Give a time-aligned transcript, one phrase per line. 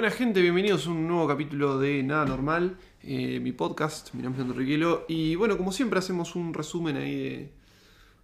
[0.00, 4.42] Buena gente, bienvenidos a un nuevo capítulo de Nada Normal, eh, mi podcast, mi nombre
[4.42, 7.52] es Enriquelo y bueno, como siempre hacemos un resumen ahí de,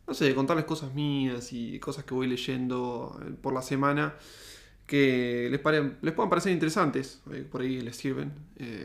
[0.09, 4.15] no sé, de contarles cosas mías y cosas que voy leyendo eh, por la semana
[4.87, 5.61] que les,
[6.01, 8.33] les puedan parecer interesantes, eh, por ahí les sirven.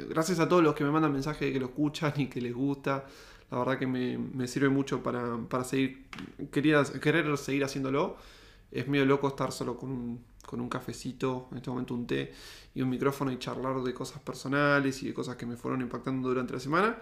[0.10, 2.54] gracias a todos los que me mandan mensajes de que lo escuchan y que les
[2.54, 3.06] gusta,
[3.52, 6.08] la verdad que me, sirve mucho para, seguir,
[6.52, 8.18] quería, querer seguir haciéndolo.
[8.70, 12.34] Es medio loco estar solo con un con un cafecito, en este momento un té
[12.76, 16.28] y un micrófono y charlar de cosas personales y de cosas que me fueron impactando
[16.28, 16.98] durante la semana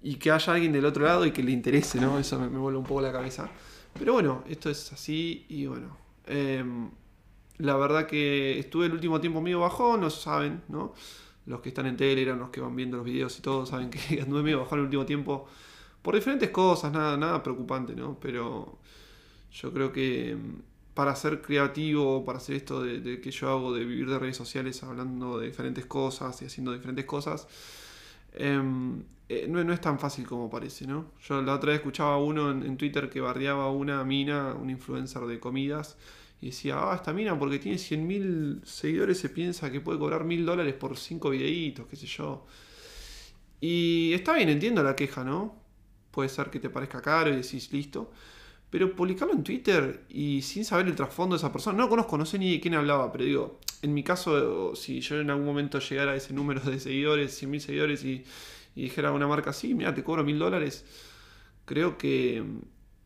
[0.00, 2.20] y que haya alguien del otro lado y que le interese, ¿no?
[2.20, 3.50] Eso me, vuelve un poco la cabeza.
[3.98, 5.96] Pero bueno, esto es así y bueno.
[6.26, 6.88] Em,
[7.56, 10.94] la verdad que estuve el último tiempo medio bajón, no saben, ¿no?
[11.46, 14.20] Los que están en Telegram, los que van viendo los videos y todo, saben que
[14.22, 15.48] anduve medio bajón el último tiempo
[16.00, 18.20] por diferentes cosas, nada, nada preocupante, ¿no?
[18.20, 18.78] Pero
[19.50, 20.62] yo creo que em,
[20.98, 24.82] para ser creativo, para hacer esto de, que yo hago, de vivir de redes sociales
[24.82, 27.46] hablando de diferentes cosas y haciendo diferentes cosas,
[28.32, 31.12] em, eh, no, es tan fácil como parece, ¿no?
[31.22, 35.22] Yo la otra vez escuchaba a uno en, Twitter que bardeaba una mina, un influencer
[35.22, 35.96] de comidas,
[36.40, 40.44] y decía, ah, esta mina porque tiene 100.000 seguidores se piensa que puede cobrar 1.000
[40.44, 42.44] dólares por 5 videitos, qué sé yo.
[43.60, 45.54] Y está bien, entiendo la queja, ¿no?
[46.10, 48.10] Puede ser que te parezca caro y decís, listo.
[48.70, 52.26] Pero publicarlo en Twitter y sin saber el trasfondo de esa persona, no conozco, no
[52.26, 55.78] sé ni de quién hablaba, pero digo, en mi caso, si yo en algún momento
[55.78, 58.24] llegara a ese número de seguidores, 100.000 seguidores y,
[58.74, 60.84] dijera a una marca así, mira, te cobro mil dólares,
[61.64, 62.44] creo que,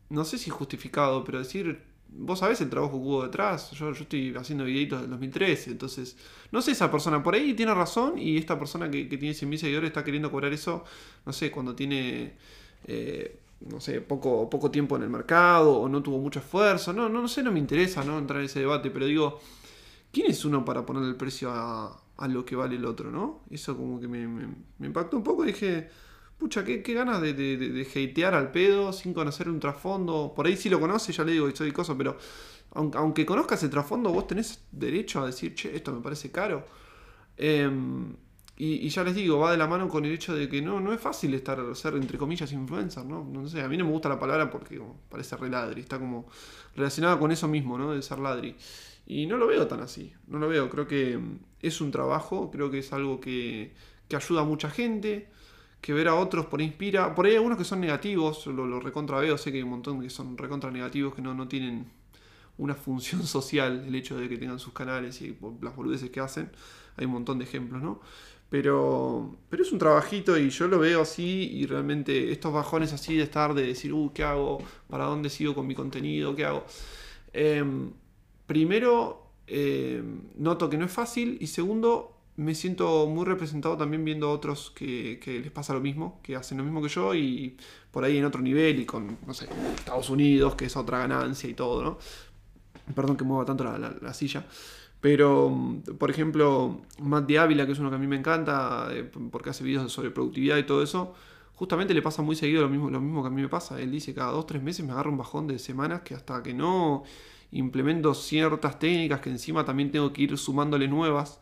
[0.09, 4.03] no sé si justificado, pero decir, vos sabés el trabajo que hubo detrás, yo, yo
[4.03, 6.17] estoy haciendo videitos del 2013, entonces,
[6.51, 9.57] no sé, esa persona por ahí tiene razón y esta persona que, que tiene 100.000
[9.57, 10.83] seguidores está queriendo cobrar eso,
[11.25, 12.33] no sé, cuando tiene...
[12.85, 16.93] Eh, no sé, poco, poco tiempo en el mercado o no tuvo mucho esfuerzo.
[16.93, 18.17] No, no, no sé, no me interesa ¿no?
[18.17, 19.39] entrar en ese debate, pero digo,
[20.11, 23.11] ¿quién es uno para poner el precio a, lo que vale el otro?
[23.11, 23.41] ¿no?
[23.49, 24.23] Eso como que me,
[24.85, 25.89] impactó un poco y dije,
[26.37, 30.33] pucha, qué, qué ganas de, de, de, hatear al pedo sin conocer un trasfondo.
[30.35, 32.17] Por ahí sí lo conoce, ya le digo que soy cosa, pero
[32.71, 36.65] aunque, aunque conozcas el trasfondo, vos tenés derecho a decir, che, esto me parece caro.
[37.37, 37.69] Eh,
[38.55, 40.93] y, ya les digo, va de la mano con el hecho de que no, no
[40.93, 43.23] es fácil estar, ser entre comillas influencer, ¿no?
[43.23, 46.27] No sé, a mí no me gusta la palabra porque parece re ladri, está como
[46.75, 47.93] relacionada con eso mismo, ¿no?
[47.93, 48.55] De ser ladri.
[49.07, 51.19] Y no lo veo tan así, no lo veo, creo que
[51.61, 53.73] es un trabajo, creo que es algo que,
[54.07, 55.29] que ayuda a mucha gente,
[55.81, 57.15] que ver a otros por inspira.
[57.15, 59.71] Por ahí hay algunos que son negativos, lo, lo recontra veo, sé que hay un
[59.71, 61.87] montón que son recontra negativos, que no, no tienen
[62.59, 66.51] una función social el hecho de que tengan sus canales y las boludeces que hacen.
[66.97, 67.99] Hay un montón de ejemplos, ¿no?
[68.53, 73.17] Pero, pero es un trabajito y yo lo veo así y realmente estos bajones así
[73.17, 74.59] de estar, de decir, uh, ¿qué hago?
[74.87, 76.35] ¿Para dónde sigo con mi contenido?
[76.35, 76.63] ¿Qué hago?
[77.33, 77.89] Em,
[78.45, 84.29] primero, em, noto que no es fácil y segundo, me siento muy representado también viendo
[84.29, 87.57] otros que, les pasa lo mismo, que hacen lo mismo que yo y
[87.89, 91.49] por ahí en otro nivel y con, no sé, Estados Unidos, que es otra ganancia
[91.49, 91.97] y todo, ¿no?
[92.93, 94.45] Perdón que mueva tanto la silla.
[95.03, 95.53] Pero,
[95.99, 99.61] por ejemplo, Matt Ávila, que es uno que a mí me encanta, eh, porque hace
[99.61, 101.13] videos sobre productividad y todo eso,
[101.55, 103.81] justamente le pasa muy seguido lo mismo, lo mismo que a mí me pasa.
[103.81, 106.53] Él dice, cada dos, tres meses me agarra un bajón de semanas que hasta que
[106.53, 107.03] no
[107.51, 111.41] implemento ciertas técnicas que encima también tengo que ir sumándole nuevas,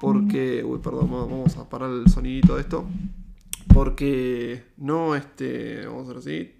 [0.00, 2.86] porque, uy, perdón, vamos a parar el sonidito de esto,
[3.72, 6.54] porque no, este, vamos a ver así,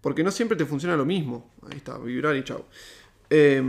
[0.00, 1.50] porque no siempre te funciona lo mismo.
[1.70, 2.64] Ahí está, vibrar y chao.
[3.28, 3.62] Eh,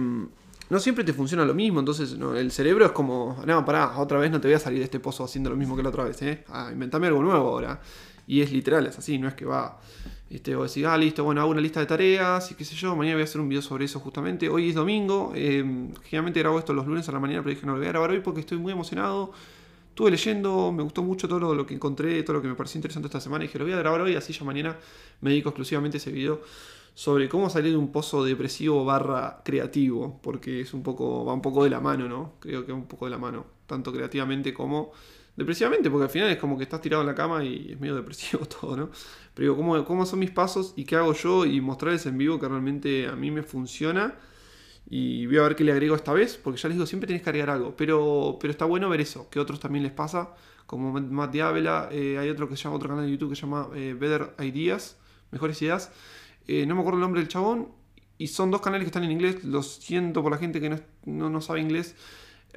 [0.69, 4.30] no siempre te funciona lo mismo, entonces el cerebro es como, no, pará, otra vez
[4.30, 6.22] no te voy a salir de este pozo haciendo lo mismo que la otra vez,
[6.22, 6.44] ¿eh?
[6.47, 7.81] Ah, inventame algo nuevo ahora.
[8.28, 9.80] Y es literal, es así, no es que va,
[10.30, 12.96] este, vos decís, ah, listo, bueno, hago una lista de tareas y qué sé yo,
[12.96, 14.47] mañana voy a hacer un video sobre eso justamente.
[14.47, 15.63] Hoy es domingo, eh,
[16.03, 18.12] generalmente grabo esto los lunes a la mañana, pero dije, no, lo voy a grabar
[18.12, 19.34] hoy porque estoy muy emocionado.
[19.90, 23.08] Estuve leyendo, me gustó mucho todo lo, que encontré, todo lo que me pareció interesante
[23.08, 24.78] esta semana y dije, lo voy a grabar hoy, así ya mañana
[25.22, 26.42] me dedico exclusivamente ese video
[26.94, 31.42] sobre cómo salir de un pozo depresivo barra creativo, porque es un poco, va un
[31.42, 32.34] poco de la mano, ¿no?
[32.40, 34.92] Creo que va un poco de la mano, tanto creativamente como
[35.36, 37.96] depresivamente, porque al final es como que estás tirado en la cama y es medio
[37.96, 38.90] depresivo todo, ¿no?
[39.34, 42.40] Pero digo, ¿cómo, cómo son mis pasos y qué hago yo y mostrarles en vivo
[42.40, 44.16] que realmente a mí me funciona.
[44.88, 47.24] Y voy a ver qué le agrego esta vez, porque ya les digo, siempre tienes
[47.24, 47.76] que agregar algo.
[47.76, 50.34] Pero, pero está bueno ver eso, que a otros también les pasa,
[50.66, 53.70] como Matt Diabela, eh, hay otro que llama, otro canal de YouTube que se llama
[53.76, 54.98] eh, Better Ideas,
[55.31, 55.92] Mejores Ideas,
[56.48, 57.70] eh, no me acuerdo el nombre del chabón,
[58.20, 60.70] y son dos canales que están en inglés, lo siento por la gente que
[61.06, 61.96] no, no, sabe inglés.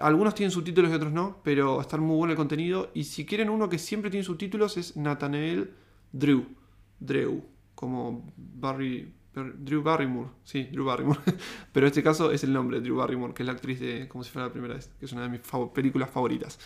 [0.00, 2.90] Algunos tienen subtítulos y otros no, pero están muy bueno el contenido.
[2.94, 5.70] Y si quieren uno que siempre tiene subtítulos es Nathanael
[6.10, 6.46] Drew.
[6.98, 7.44] Drew,
[7.76, 11.20] como Barry, Drew Barrymore, sí, Drew Barrymore.
[11.72, 14.24] Pero en este caso es el nombre, Drew Barrymore, que es la actriz de Como
[14.24, 15.40] si fuera la primera vez, que es una de mis
[15.74, 16.58] películas favoritas.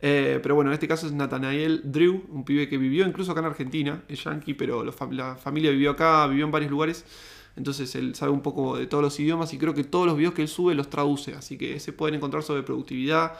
[0.00, 3.40] Eh, pero bueno, en este caso es Nathanael Drew, un pibe que vivió incluso acá
[3.40, 4.92] en Argentina, es yankee, pero la
[5.36, 7.04] familia vivió acá, vivió en varios lugares.
[7.56, 10.34] Entonces él sabe un poco de todos los idiomas y creo que todos los videos
[10.34, 11.34] que él sube los traduce.
[11.34, 13.32] Así que se pueden encontrar sobre productividad.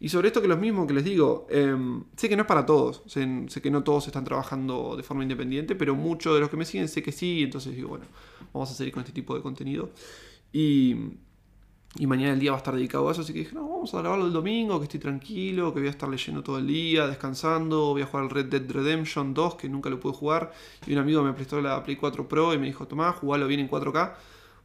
[0.00, 2.64] Y sobre esto que los mismos que les digo, em, sé que no es para
[2.64, 6.56] todos, sé, que no todos están trabajando de forma independiente, pero muchos de los que
[6.56, 8.06] me siguen sé que sí, entonces digo, bueno,
[8.54, 9.90] vamos a seguir con este tipo de contenido.
[10.54, 10.96] Y,
[11.98, 13.92] y mañana el día va a estar dedicado a eso, así que dije, no, vamos
[13.92, 17.06] a grabarlo el domingo, que estoy tranquilo, que voy a estar leyendo todo el día,
[17.06, 20.52] descansando, voy a jugar al Red Dead Redemption 2, que nunca lo pude jugar,
[20.86, 23.60] y un amigo me prestó la Play 4 Pro y me dijo, tomá, jugalo bien
[23.60, 24.14] en 4K.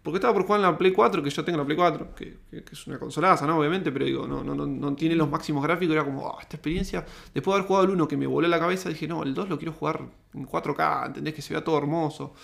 [0.06, 2.38] Porque estaba por jugar en la Play 4, que yo tengo la Play 4, que,
[2.72, 3.58] es una consolaza, ¿no?
[3.58, 5.96] Obviamente, pero digo, no, no, no, tiene los máximos gráficos.
[5.96, 7.04] Era como, oh, esta experiencia.
[7.34, 9.50] Después de haber jugado el 1 que me voló la cabeza, dije, no, el 2
[9.50, 10.06] lo quiero jugar
[10.36, 11.34] en 4K, ¿entendés?
[11.34, 12.36] Que se vea todo hermoso.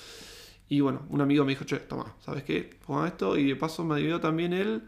[0.69, 2.67] Y bueno, un amigo me dijo, che, toma, ¿sabes qué?
[2.83, 3.37] Ponga esto.
[3.37, 4.81] Y de paso me dio también el,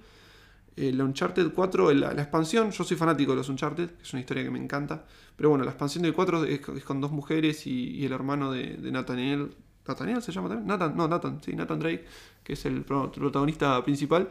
[0.75, 2.71] el Uncharted 4, la, expansión.
[2.71, 5.05] Yo soy fanático de los Uncharted, que es una historia que me encanta.
[5.35, 9.51] Pero bueno, la expansión del 4 es, con dos mujeres y, el hermano de Nathaniel
[9.87, 10.67] Nathaniel se llama también.
[10.67, 12.05] Nathan, no, Nathan, sí, Nathan Drake,
[12.43, 14.29] que es el protagonista principal.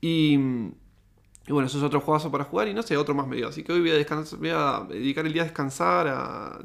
[0.00, 0.36] Y,
[1.48, 3.48] bueno, eso es otro juegazo para jugar y no sé, otro más medio.
[3.48, 6.58] Así que hoy voy a, descansar, voy a dedicar el día a descansar, a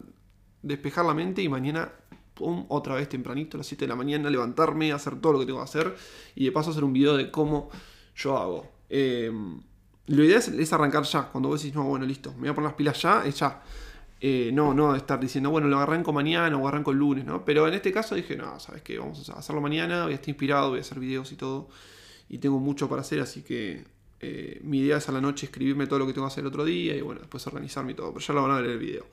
[0.61, 1.91] despejar la mente y mañana,
[2.33, 5.45] pum, otra vez tempranito, a las 7 de la mañana, levantarme, hacer todo lo que
[5.45, 5.95] tengo que hacer
[6.35, 7.69] y de paso hacer un video de cómo
[8.15, 8.71] yo hago.
[8.89, 9.31] Eh,
[10.07, 11.29] la idea es, arrancar ya.
[11.29, 13.61] Cuando vos decís, no, bueno, listo, me voy a poner las pilas ya, es ya.
[14.25, 17.43] Eh, no, no estar diciendo, bueno, lo arranco mañana o arranco el lunes, ¿no?
[17.43, 18.97] Pero en este caso dije, no, ¿sabes qué?
[18.97, 21.67] Vamos a hacerlo mañana, voy a estar inspirado, voy a hacer videos y todo.
[22.29, 23.83] Y tengo mucho para hacer, así que
[24.21, 26.47] eh, mi idea es a la noche escribirme todo lo que tengo que hacer el
[26.47, 28.13] otro día y bueno, después organizarme y todo.
[28.13, 29.05] Pero ya lo van a ver en el video.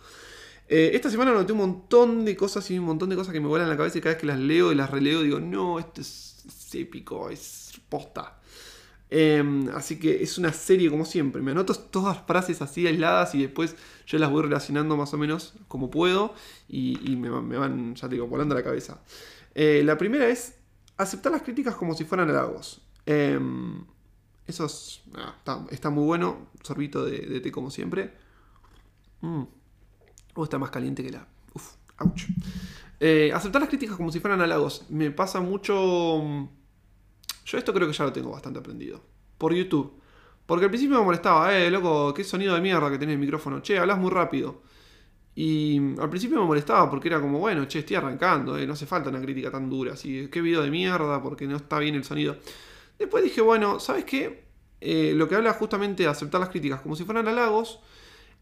[0.68, 3.48] Eh, esta semana noté un montón de cosas y un montón de cosas que me
[3.48, 5.80] vuelan en la cabeza y cada vez que las leo y las releo digo, no,
[5.80, 8.38] esto es épico, es posta.
[9.12, 11.42] Em, así que es una serie como siempre.
[11.42, 13.74] Me anoto todas las frases así aisladas y después
[14.06, 16.32] yo las voy relacionando más o menos como puedo
[16.68, 19.00] y, me, van, ya digo, volando la cabeza.
[19.54, 20.54] Eh, la primera es
[20.96, 22.82] aceptar las críticas como si fueran halagos.
[23.04, 23.84] Em,
[24.46, 24.68] eso
[25.16, 26.48] ah, está, muy bueno.
[26.62, 28.12] Sorbito de, té como siempre.
[29.22, 29.42] Mm.
[30.34, 31.26] O está más caliente que la...
[31.54, 32.26] Uf, ouch.
[33.00, 34.86] Eh, aceptar las críticas como si fueran halagos.
[34.88, 36.48] Me pasa mucho
[37.50, 39.00] yo esto creo que ya lo tengo bastante aprendido.
[39.36, 40.00] Por YouTube.
[40.46, 43.60] Porque al principio me molestaba, eh, loco, qué sonido de mierda que tenés el micrófono.
[43.60, 44.62] Che, hablas muy rápido.
[45.34, 48.86] Y al principio me molestaba porque era como, bueno, che, estoy arrancando, eh, no hace
[48.86, 49.94] falta una crítica tan dura.
[49.94, 52.36] Así, qué video de mierda porque no está bien el sonido.
[52.98, 54.44] Después dije, bueno, ¿sabes qué?
[54.80, 57.80] Eh, lo que habla justamente de aceptar las críticas como si fueran halagos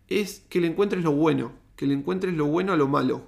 [0.09, 1.53] es que le encuentres lo bueno.
[1.77, 3.23] Que le encuentres lo bueno a lo malo.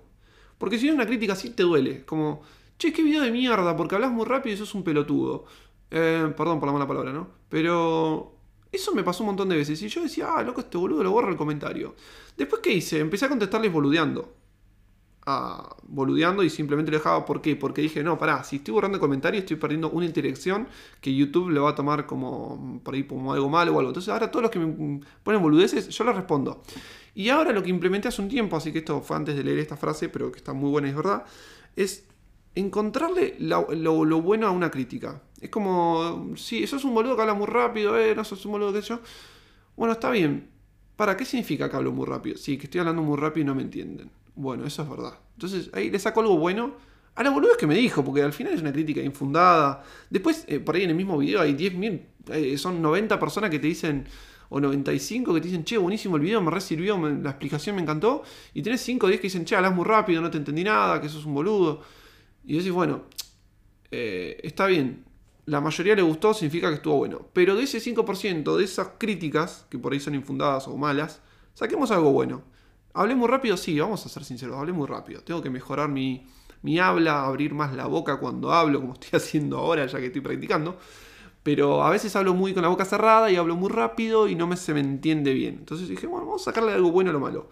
[0.59, 2.05] Porque si no una crítica así te duele.
[2.05, 2.43] Como,
[2.79, 5.47] che, qué video de mierda porque hablas muy rápido y sos un pelotudo.
[5.91, 7.29] Eh, perdón por la mala palabra, ¿no?
[7.49, 8.35] Pero
[8.73, 9.81] eso me pasó un montón de veces.
[9.83, 11.95] Y yo decía, ah, loco, este boludo lo borra el comentario.
[12.37, 13.01] Después, ¿qué hice?
[13.01, 14.35] Empecé a contestarles boludeando.
[15.27, 17.25] Ah, boludeando y simplemente lo dejaba.
[17.25, 17.57] ¿Por qué?
[17.57, 20.69] Porque dije, no, pará, si estoy borrando el comentario, estoy perdiendo una interacción
[21.01, 23.91] que YouTube le va a tomar como por ahí como algo malo o algo.
[23.91, 26.63] Entonces, ahora todos los que me ponen boludeces, yo les respondo.
[27.15, 29.59] Y ahora lo que implementé hace un tiempo, así que esto fue antes de leer
[29.59, 31.25] esta frase, pero que está muy buena es verdad,
[31.77, 32.05] es
[32.55, 35.23] encontrarle lo, bueno a una crítica.
[35.41, 38.53] Es como, si eso es un boludo que habla muy rápido, eh, no sos un
[38.53, 39.01] boludo que yo.
[39.77, 40.51] Bueno, está bien.
[40.97, 42.37] ¿Para qué significa que hablo muy rápido?
[42.37, 44.11] Sí, que estoy hablando muy rápido y no me entienden.
[44.35, 45.15] Bueno, eso es verdad.
[45.35, 46.75] Entonces ahí le saco algo bueno
[47.15, 49.83] a la boludo que me dijo, porque al final es una crítica infundada.
[50.09, 53.59] Después, eh, por ahí en el mismo video hay 10.000, eh, son 90 personas que
[53.59, 54.07] te dicen,
[54.49, 58.23] o 95 que te dicen, che, buenísimo el video, me resirvió, la explicación me encantó.
[58.55, 61.01] Y tenés 5 o 10 que dicen, che, hablas muy rápido, no te entendí nada,
[61.01, 61.83] que sos un boludo.
[62.51, 63.03] Y decís, bueno,
[63.93, 65.05] eh, está bien,
[65.47, 67.29] la mayoría le gustó, significa que estuvo bueno.
[67.33, 71.21] Pero de ese 5%, de esas críticas, que por ahí son infundadas o malas,
[71.55, 72.43] saquemos algo bueno.
[72.93, 73.57] ¿Hablé muy rápido?
[73.57, 75.21] Sí, vamos a ser sinceros, hablé muy rápido.
[75.23, 76.27] Tengo que mejorar mi,
[76.63, 80.21] mi habla, abrir más la boca cuando hablo, como estoy haciendo ahora, ya que estoy
[80.21, 80.77] practicando.
[81.45, 84.49] Pero a veces hablo muy con la boca cerrada y hablo muy rápido y no
[84.49, 85.55] me, se me entiende bien.
[85.61, 87.49] Entonces dije, bueno, vamos a sacarle algo bueno a lo malo.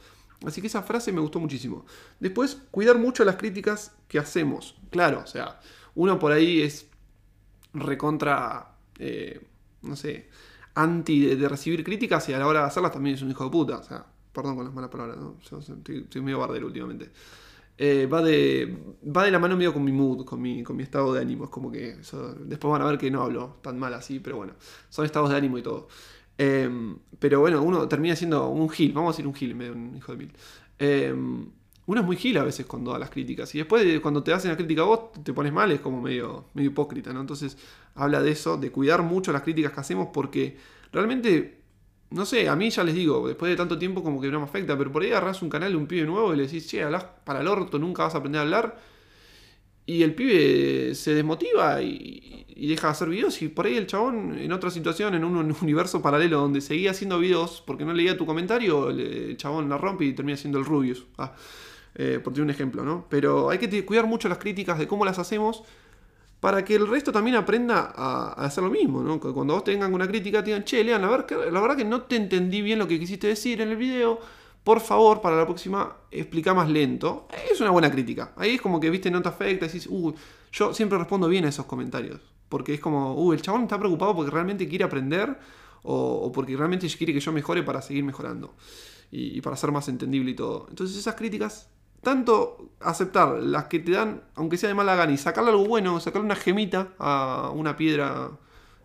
[0.47, 1.85] Así que esa frase me gustó muchísimo.
[2.21, 4.77] Después, cuidar mucho las críticas que hacemos.
[4.91, 5.61] Claro, o sea,
[5.95, 6.87] uno por ahí es
[7.75, 9.41] recontra, eh,
[9.83, 10.29] no sé,
[10.75, 13.51] anti de, recibir críticas y a la hora de hacerlas también es un hijo de
[13.51, 13.79] puta.
[13.79, 15.37] O sea, perdón con las malas palabras, ¿no?
[15.41, 17.11] Estoy, medio bardero últimamente.
[17.81, 20.83] Eh, va, de, va de la mano medio con mi mood, con mi, con mi
[20.85, 21.45] estado de ánimo.
[21.45, 21.97] Es como que
[22.45, 24.55] después van a ver que no hablo tan mal así, pero bueno,
[24.89, 25.89] son estados de ánimo y todo.
[26.39, 29.97] Em, pero bueno, uno termina siendo un gil, vamos a decir un gil, medio un
[29.97, 30.33] hijo de mil.
[30.79, 31.51] Em,
[31.87, 33.55] uno es muy gil a veces cuando da las críticas.
[33.55, 36.47] Y después cuando te hacen la crítica a vos, te pones mal, es como medio,
[36.55, 37.21] medio hipócrita, ¿no?
[37.21, 37.57] Entonces
[37.95, 40.57] habla de eso, de cuidar mucho las críticas que hacemos porque
[40.93, 41.63] realmente,
[42.11, 44.45] no sé, a mí ya les digo, después de tanto tiempo como que no me
[44.45, 46.83] afecta, pero por ahí agarras un canal de un pibe nuevo y le decís, che,
[46.83, 48.79] hablas para el orto, nunca vas a aprender a hablar.
[49.89, 53.41] Y el pibe se desmotiva y, deja de hacer videos.
[53.41, 57.19] Y por ahí el chabón, en otra situación, en un universo paralelo donde seguía haciendo
[57.19, 61.07] videos porque no leía tu comentario, el chabón la rompe y termina siendo el Rubius.
[61.17, 61.33] Ah.
[61.95, 63.07] Eh, por un ejemplo, ¿no?
[63.09, 65.63] Pero hay que cuidar mucho las críticas de cómo las hacemos
[66.39, 69.19] para que el resto también aprenda a, hacer lo mismo, ¿no?
[69.19, 72.17] cuando vos tengan una crítica, te digan, che, Lean, la, la verdad que no te
[72.17, 74.21] entendí bien lo que quisiste decir en el video,
[74.69, 77.27] por favor, para la próxima, explica más lento.
[77.51, 78.35] Es una buena crítica.
[78.37, 80.13] Ahí es como que, viste, no te afecta, decís, uh,
[80.53, 82.21] yo siempre respondo bien a esos comentarios.
[82.51, 85.39] Porque es como, uh, el chabón está preocupado porque realmente quiere aprender
[85.85, 88.57] o, porque realmente quiere que yo mejore para seguir mejorando
[89.11, 90.67] y, para ser más entendible y todo.
[90.69, 91.71] Entonces esas críticas
[92.03, 95.99] tanto aceptar las que te dan, aunque sea de mala gana, y sacarle algo bueno,
[95.99, 98.33] sacarle una gemita a una piedra.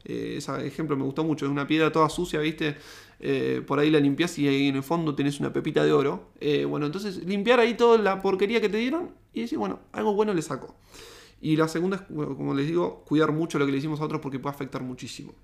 [0.06, 2.78] Eh, ese ejemplo me gustó mucho, es una piedra toda sucia, ¿viste?
[3.25, 6.34] Eh, por ahí la limpias y ahí en el fondo tenés una pepita de oro.
[6.42, 10.13] Eh, bueno, entonces limpiar ahí toda la porquería que te dieron y decir, bueno, algo
[10.13, 10.75] bueno le saco.
[11.39, 14.20] Y la segunda es, como les digo, cuidar mucho lo que le decimos a otros
[14.20, 15.36] porque puede afectar muchísimo.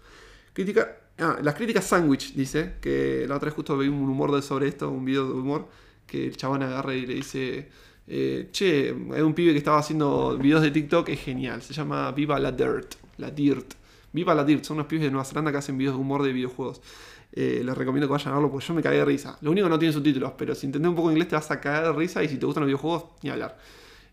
[0.51, 4.41] Crítica, ah, las críticas sándwich, dice, que la otra vez justo vi un humor de
[4.41, 5.69] sobre esto, un video de humor
[6.05, 7.69] que el chabón agarra y le dice,
[8.07, 12.12] eh, che, hay un pibe que estaba haciendo videos de TikTok, es genial, se llama
[12.12, 13.75] Viva la Dirt, la Dirt.
[14.12, 16.33] Viva la Dirt, son unos pibes de Nueva Zelanda que hacen videos de humor de
[16.33, 16.81] videojuegos.
[17.41, 19.38] Eh, les recomiendo que vayan a verlo porque yo me cagué de risa.
[19.39, 21.62] Lo único que no tiene subtítulos, pero si entendés un poco inglés te vas a
[21.62, 23.58] caer de risa y si te gustan los videojuegos, ni hablar.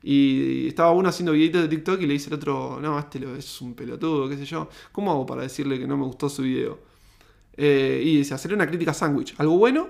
[0.01, 3.61] Y estaba uno haciendo videitos de TikTok y le dice el otro, no, este es
[3.61, 4.69] un pelotudo, qué sé yo.
[4.93, 6.79] ¿Cómo hago para decirle que no me gustó su video?
[7.57, 9.35] Eh, y dice, hacerle una crítica sándwich.
[9.39, 9.89] Algo bueno,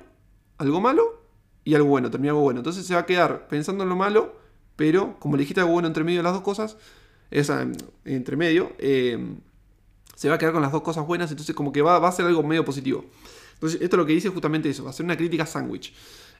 [0.56, 1.22] algo malo
[1.62, 2.60] y algo bueno, termina algo bueno.
[2.60, 4.34] Entonces se va a quedar pensando en lo malo,
[4.76, 6.78] pero como le dijiste algo bueno entre medio de las dos cosas,
[7.30, 7.70] esa,
[8.06, 9.40] entre medio, em,
[10.16, 12.26] se va a quedar con las dos cosas buenas, entonces como que va, a ser
[12.26, 13.04] algo medio positivo.
[13.54, 15.94] Entonces esto lo que dice es justamente eso, ser una crítica sándwich.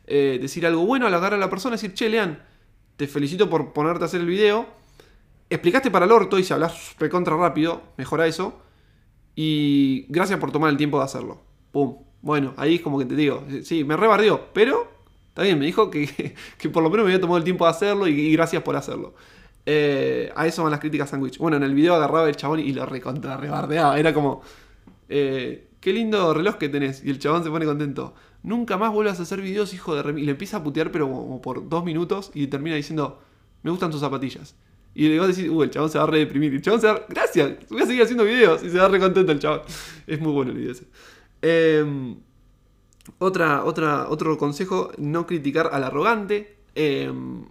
[0.09, 2.43] Eh, decir algo bueno, halagar a la persona, decir, che, Lean,
[2.97, 4.67] te felicito por ponerte a hacer el video.
[5.49, 8.61] Explicaste para el orto y si hablas recontra rápido, mejora eso.
[9.37, 11.41] Y gracias por tomar el tiempo de hacerlo.
[11.71, 11.99] Pum.
[12.23, 14.97] Bueno, ahí es como que te digo, sí, me rebardeó, pero
[15.43, 16.35] bien, me dijo que,
[16.73, 19.15] por lo menos me había tomado el tiempo de hacerlo y, gracias por hacerlo.
[19.69, 21.39] Eh, a eso van las críticas sándwich.
[21.39, 23.99] Bueno, en el video agarraba el chabón y lo recontra rebardeaba.
[23.99, 24.43] Era como,
[25.09, 27.05] eh, qué lindo reloj que tenés.
[27.05, 28.15] Y el chabón se pone contento.
[28.45, 31.11] Nunca más vuelvas a hacer videos, hijo de rem Y le empieza a putear, pero
[31.11, 32.31] como por dos minutos.
[32.33, 33.21] Y termina diciendo,
[33.65, 34.55] me gustan tus zapatillas.
[34.95, 36.53] Y le va a decir, uh, el chabón se va a redeprimir.
[36.53, 38.63] Y el chabón se va a, gracias, voy a seguir haciendo videos.
[38.63, 39.63] Y se va a re contento el chabón.
[40.07, 40.87] Es muy bueno el video ese.
[41.43, 42.15] Eh,
[43.19, 46.57] otra, otra, otro consejo, no criticar al arrogante.
[46.75, 47.47] Em,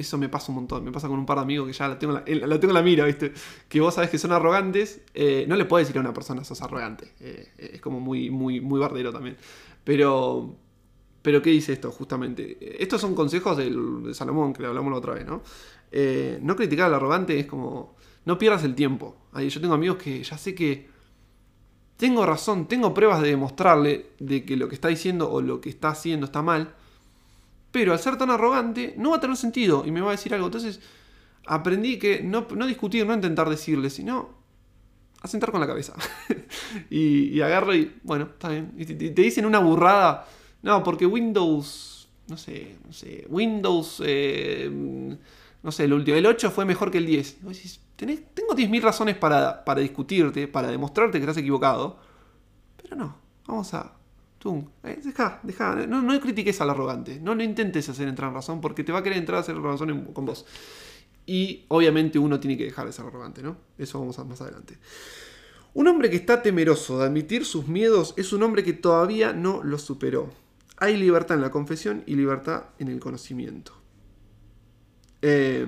[0.00, 0.84] eso me pasa un montón.
[0.84, 3.32] Me pasa con un par de amigos que ya la tengo la, la, mira, ¿viste?
[3.68, 5.02] Que vos sabés que son arrogantes.
[5.14, 7.12] Eh, no le puedes decir a una persona sos arrogante.
[7.20, 9.36] Eh, es como muy, muy, muy bardero también.
[9.84, 10.56] Pero.
[11.22, 12.82] Pero, ¿qué dice esto justamente?
[12.82, 15.42] Estos son consejos de Salomón, que le hablamos la otra vez, ¿no?
[15.92, 17.96] Eh, no criticar al arrogante es como.
[18.24, 19.16] No pierdas el tiempo.
[19.32, 20.88] Ahí yo tengo amigos que ya sé que
[22.00, 25.68] tengo razón, tengo pruebas de demostrarle de que lo que está diciendo o lo que
[25.68, 26.74] está haciendo está mal,
[27.70, 30.34] pero al ser tan arrogante no va a tener sentido y me va a decir
[30.34, 30.46] algo.
[30.46, 30.80] Entonces
[31.46, 34.30] aprendí que no, discutir, no intentar decirle, sino
[35.22, 35.94] asentar con la cabeza.
[36.90, 38.72] y, agarro y, bueno, está bien.
[38.76, 40.26] Y te, dicen una burrada,
[40.62, 44.70] no, porque Windows, no sé, no sé, Windows, eh,
[45.62, 47.38] no sé, el último, el 8 fue mejor que el 10.
[47.40, 51.98] Y vos decís, tengo 10.000 razones para, para, discutirte, para demostrarte que estás equivocado.
[52.82, 53.99] Pero no, vamos a...
[54.40, 58.34] Tum, eh, deja, deja, no, no critiques al arrogante, no lo intentes hacer entrar en
[58.34, 60.46] razón porque te va a querer entrar a hacer razón con vos.
[61.26, 63.58] Y obviamente uno tiene que dejar de ser arrogante, ¿no?
[63.76, 64.78] Eso vamos a más adelante.
[65.74, 69.62] Un hombre que está temeroso de admitir sus miedos es un hombre que todavía no
[69.62, 70.30] los superó.
[70.78, 73.74] Hay libertad en la confesión y libertad en el conocimiento.
[75.20, 75.66] Eh,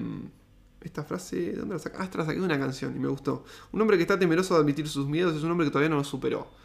[0.80, 1.98] esta frase, dónde la saqué?
[2.00, 3.44] Ah, la saqué de una canción y me gustó.
[3.70, 5.96] Un hombre que está temeroso de admitir sus miedos es un hombre que todavía no
[5.96, 6.61] los superó.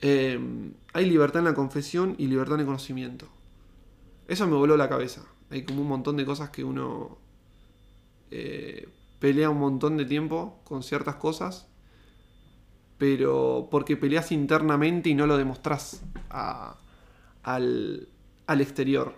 [0.00, 3.28] Em, hay libertad en la confesión y libertad en el conocimiento.
[4.26, 5.24] Eso me voló la cabeza.
[5.50, 7.18] Hay como un montón de cosas que uno
[8.30, 8.88] eh,
[9.18, 11.66] pelea un montón de tiempo con ciertas cosas,
[12.98, 18.08] pero porque peleas internamente y no lo demostrás al,
[18.46, 19.14] al exterior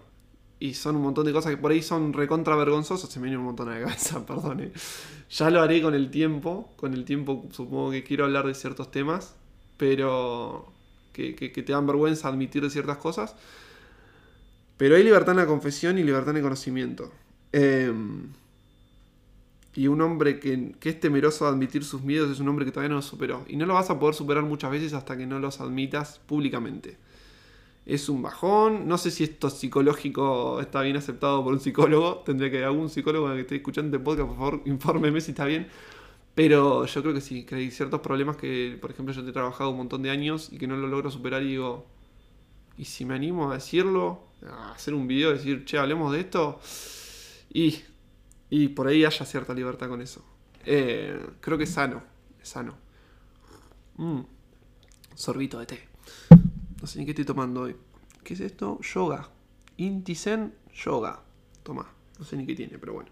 [0.60, 3.08] y son un montón de cosas que por ahí son recontra vergonzosas.
[3.08, 4.70] Se me viene un montón a la cabeza, perdón.
[5.30, 6.70] Ya lo haré con el tiempo.
[6.76, 9.37] Con el tiempo supongo que quiero hablar de ciertos temas,
[9.80, 10.70] pero
[11.14, 13.34] que, te dan vergüenza admitir ciertas cosas.
[14.76, 17.10] Pero hay libertad en la confesión y libertad en el conocimiento.
[17.50, 18.28] Em,
[19.75, 22.72] y un hombre que, que, es temeroso de admitir sus miedos es un hombre que
[22.72, 23.46] todavía no los superó.
[23.49, 26.99] Y no lo vas a poder superar muchas veces hasta que no los admitas públicamente.
[27.87, 28.87] Es un bajón.
[28.87, 32.18] No sé si esto psicológico está bien aceptado por un psicólogo.
[32.26, 35.68] Tendría que algún psicólogo que esté escuchando este podcast, por favor, infórmeme si está bien.
[36.42, 39.32] Pero yo creo que sí, que hay ciertos problemas que, por ejemplo, yo te he
[39.35, 41.87] trabajado un montón de años y que no lo logro superar y digo,
[42.78, 44.23] ¿y si me animo a decirlo?
[44.49, 46.59] A hacer un video, decir, che, hablemos de esto.
[47.52, 47.80] Y,
[48.49, 50.25] y por ahí haya cierta libertad con eso.
[50.64, 52.02] Eh, creo que es sano,
[52.40, 52.75] es sano.
[53.99, 54.20] Mm,
[55.14, 55.88] sorbito de té.
[56.80, 57.76] No sé ni qué estoy tomando hoy.
[58.25, 58.80] ¿Qué es esto?
[58.80, 59.28] Yoga.
[59.76, 61.23] Intisen Yoga.
[61.62, 61.87] Toma,
[62.18, 63.11] no sé ni qué tiene, pero bueno.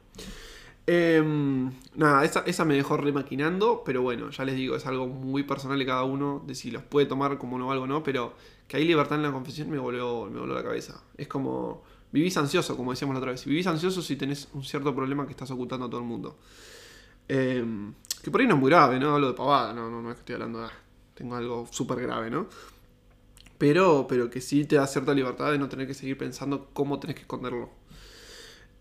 [0.90, 5.78] Em, nada, esa, me dejó remaquinando, pero bueno, ya les digo, es algo muy personal
[5.78, 8.32] de cada uno, de si los puede tomar como no algo no, pero
[8.66, 11.02] que hay libertad en la confesión me volvió, me voló la cabeza.
[11.18, 14.94] Es como, vivís ansioso, como decíamos la otra vez, vivís ansioso si tenés un cierto
[14.94, 16.38] problema que estás ocultando a todo el mundo.
[17.28, 17.92] Em,
[18.22, 19.14] que por ahí no es muy grave, ¿no?
[19.14, 20.72] Hablo de pavada, no, no, no es que estoy hablando de, ah,
[21.12, 22.46] tengo algo súper grave, ¿no?
[23.58, 26.98] Pero, pero que sí te da cierta libertad de no tener que seguir pensando cómo
[26.98, 27.77] tenés que esconderlo.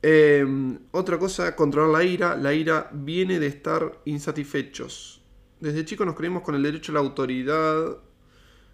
[0.01, 2.36] Em, otra cosa, controlar la ira.
[2.36, 5.22] La ira viene de estar insatisfechos.
[5.60, 7.98] Desde chicos nos creímos con el derecho a la autoridad.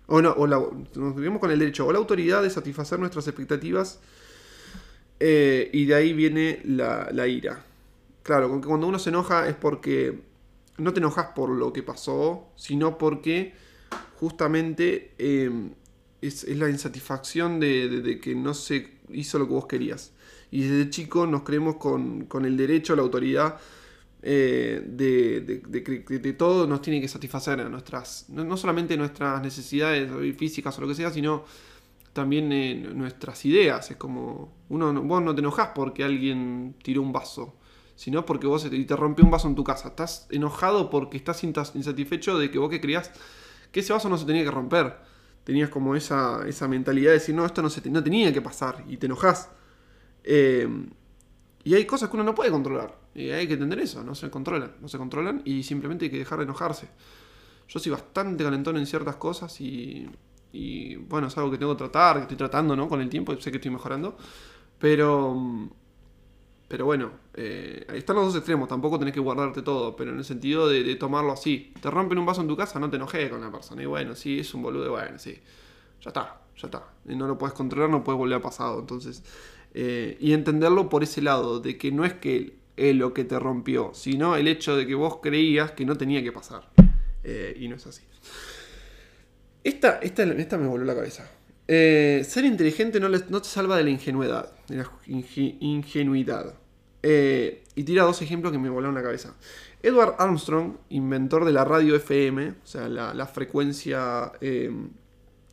[0.07, 3.99] O no, o nos creímos con el derecho o la autoridad de satisfacer nuestras expectativas.
[5.19, 7.63] Eh, y de ahí viene la, ira.
[8.23, 10.21] Claro, cuando uno se enoja es porque
[10.77, 13.53] no te enojas por lo que pasó, sino porque
[14.19, 15.71] justamente em,
[16.21, 20.11] es, la insatisfacción de que no se hizo lo que vos querías
[20.53, 23.57] y desde chico nos creemos con, el derecho, la autoridad
[24.21, 30.11] eh, de, que de, todo nos tiene que satisfacer a nuestras, no, solamente nuestras necesidades
[30.37, 31.43] físicas o lo que sea, sino
[32.13, 33.89] también eh, nuestras ideas.
[33.89, 37.55] Es como, uno, vos no te enojás porque alguien tiró un vaso,
[37.95, 39.87] sino porque vos te, te rompió un vaso en tu casa.
[39.87, 43.09] Estás enojado porque estás insatisfecho de que vos que creías
[43.71, 44.97] que ese vaso no se tenía que romper.
[45.45, 48.83] Tenías como esa, esa mentalidad de decir, no, esto no, se, no tenía que pasar,
[48.87, 49.49] y te enojás.
[50.23, 50.67] Eh,
[51.63, 52.97] y hay cosas que uno no puede controlar.
[53.15, 54.75] Y hay que entender eso, no se controlan.
[54.81, 56.89] No se controlan y simplemente hay que dejar de enojarse.
[57.67, 60.09] Yo soy bastante calentón en ciertas cosas y,
[60.51, 62.87] y bueno, es algo que tengo que tratar, que estoy tratando ¿no?
[62.87, 64.17] con el tiempo, sé que estoy mejorando.
[64.79, 65.69] Pero,
[66.67, 70.17] pero bueno, eh, ahí están los dos extremos, tampoco tenés que guardarte todo, pero en
[70.17, 71.73] el sentido de, tomarlo así.
[71.81, 73.81] Te rompen un vaso en tu casa, no te enojes con la persona.
[73.81, 75.39] Y bueno, sí, es un boludo, bueno, sí.
[76.01, 76.83] Ya está, ya está.
[77.07, 78.79] Y no lo puedes controlar, no puedes volver a pasado.
[78.79, 79.23] Entonces,
[79.73, 83.39] eh, y entenderlo por ese lado, de que no es que él lo que te
[83.39, 86.69] rompió, sino el hecho de que vos creías que no tenía que pasar.
[87.23, 88.03] Eh, y no es así.
[89.63, 91.29] Esta, esta, esta me volvió la cabeza.
[91.67, 94.51] Eh, ser inteligente no, no, te salva de la ingenuidad.
[94.67, 96.55] La ingenuidad.
[97.01, 99.35] y tira dos ejemplos que me volaron la cabeza.
[99.81, 104.31] Edward Armstrong, inventor de la radio FM, o sea, la, frecuencia,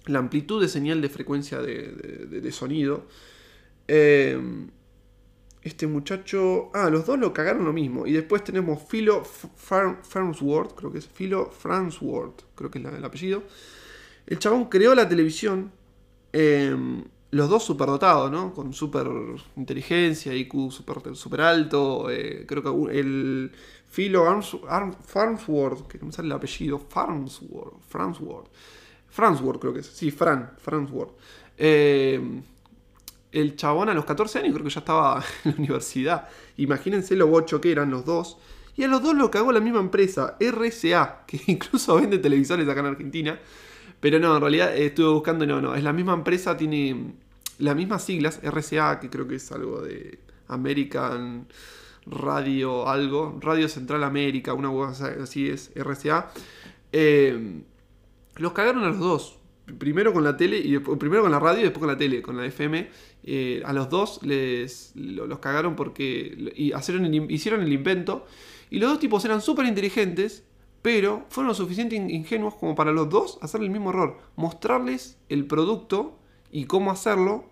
[0.07, 3.07] la amplitud de señal de frecuencia de sonido,
[3.93, 4.71] Em,
[5.63, 6.71] este muchacho.
[6.73, 8.07] Ah, los dos lo cagaron lo mismo.
[8.07, 13.43] Y después tenemos Philo Farnsworth, creo que es Philo Farnsworth, creo que es el apellido.
[14.27, 15.73] El chabón creó la televisión.
[16.33, 18.55] Em, los dos superdotados, ¿no?
[18.55, 19.09] Con super
[19.57, 22.11] inteligencia, IQ super, super alto.
[22.11, 23.51] Eh, creo que el
[23.91, 24.25] Philo
[25.05, 28.51] Farnsworth, que no el apellido, Farnsworth, Farnsworth.
[29.09, 29.87] Farnsworth creo que es.
[29.87, 31.13] Sí, Fran, Farnsworth.
[31.59, 32.21] Eh,
[33.33, 36.29] el chabón a los 14 años creo que ya estaba en la universidad.
[36.57, 38.39] Imagínense lo bocho que eran los dos.
[38.77, 42.81] Y a los dos lo cagó la misma empresa, RCA, que incluso vende televisores acá
[42.81, 43.39] en Argentina.
[44.01, 47.15] Pero no, en realidad eh, estuve buscando, no, no, es la misma empresa, tiene
[47.59, 51.47] las mismas siglas, RCA, que creo que es algo de American
[52.07, 56.31] Radio algo, Radio Central América, una cosa así es, RCA.
[56.93, 57.63] Eh,
[58.37, 59.40] los cagaron a los dos.
[59.79, 62.23] Primero con la tele y después, primero con la radio y después con la tele,
[62.23, 62.89] con la FM.
[63.23, 68.27] Eh, a los dos les los cagaron porque y hicieron el invento.
[68.71, 70.45] Y los dos tipos eran súper inteligentes,
[70.83, 74.19] pero fueron lo suficientemente ingenuos como para los dos hacer el mismo error.
[74.37, 76.19] Mostrarles el producto
[76.53, 77.45] y cómo hacerlo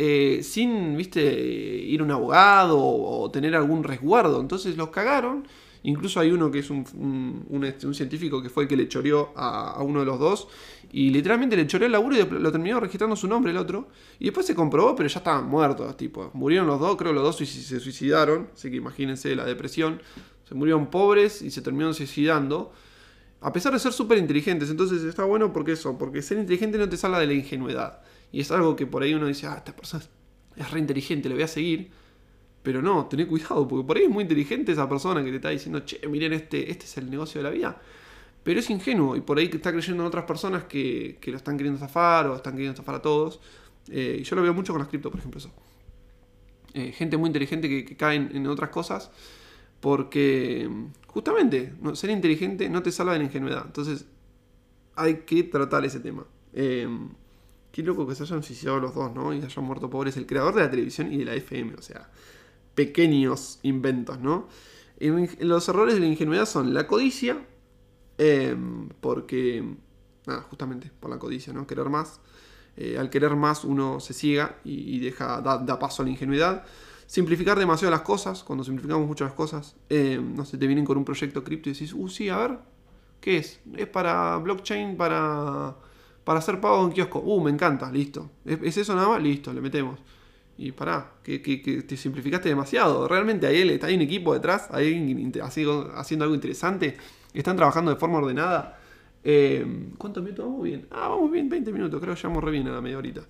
[0.00, 4.40] eh, sin, viste, ir a un abogado o, tener algún resguardo.
[4.40, 5.48] Entonces los cagaron.
[5.82, 9.82] Incluso hay uno que es un, este, científico que fue el que le choreó a,
[9.82, 10.48] uno de los dos.
[10.90, 13.88] Y literalmente le choreó el laburo y lo terminó registrando su nombre el otro.
[14.18, 15.96] Y después se comprobó, pero ya estaban muertos.
[15.96, 18.48] Tipo, murieron los dos, creo que los dos se suicidaron.
[18.52, 20.00] Así que imagínense la depresión.
[20.48, 22.72] Se murieron pobres y se terminaron suicidando.
[23.40, 24.70] A pesar de ser súper inteligentes.
[24.70, 28.00] Entonces está bueno porque eso, porque ser inteligente no te salga de la ingenuidad.
[28.32, 30.04] Y es algo que por ahí uno dice, ah, esta persona
[30.56, 31.90] es re inteligente, le voy a seguir.
[32.68, 35.48] Pero no, tené cuidado, porque por ahí es muy inteligente esa persona que te está
[35.48, 37.80] diciendo, che, miren, este, este es el negocio de la vida.
[38.42, 41.80] Pero es ingenuo y por ahí está creyendo en otras personas que, lo están queriendo
[41.80, 43.40] zafar o están queriendo zafar a todos.
[43.90, 45.50] Eh, y yo lo veo mucho con las cripto, por ejemplo, eso.
[46.74, 49.10] Eh, gente muy inteligente que, cae en, otras cosas
[49.80, 50.68] porque
[51.06, 53.62] justamente ser inteligente no te salva de la ingenuidad.
[53.64, 54.04] Entonces
[54.94, 56.26] hay que tratar ese tema.
[56.52, 56.86] Eh,
[57.72, 59.32] qué loco que se hayan suicidado los dos, ¿no?
[59.32, 60.18] Y hayan muerto pobres.
[60.18, 62.10] El creador de la televisión y de la FM, o sea,
[62.78, 64.46] pequeños inventos, ¿no?
[65.40, 67.44] Los errores de la ingenuidad son la codicia,
[68.18, 69.64] em, porque,
[70.48, 71.66] justamente por la codicia, ¿no?
[71.66, 72.20] Querer más.
[72.76, 76.64] Eh, al querer más uno se ciega y, deja, da, paso a la ingenuidad.
[77.08, 80.96] Simplificar demasiado las cosas, cuando simplificamos mucho las cosas, em, no sé, te vienen con
[80.98, 82.58] un proyecto cripto y decís, uh, sí, a ver,
[83.20, 83.58] ¿qué es?
[83.76, 85.74] Es para blockchain, para,
[86.22, 87.18] para hacer pago en kiosco.
[87.18, 88.30] Uh, me encanta, listo.
[88.44, 89.20] ¿Es, eso nada más?
[89.20, 89.98] Listo, le metemos.
[90.58, 93.06] Y pará, que, te simplificaste demasiado.
[93.06, 96.96] Realmente hay, hay un equipo detrás, hay haciendo algo interesante.
[97.32, 98.80] Están trabajando de forma ordenada.
[99.22, 99.64] Eh,
[99.96, 100.86] ¿Cuántos minutos vamos bien?
[100.90, 103.22] Ah, vamos bien, 20 minutos, creo que llevamos re bien a la media horita.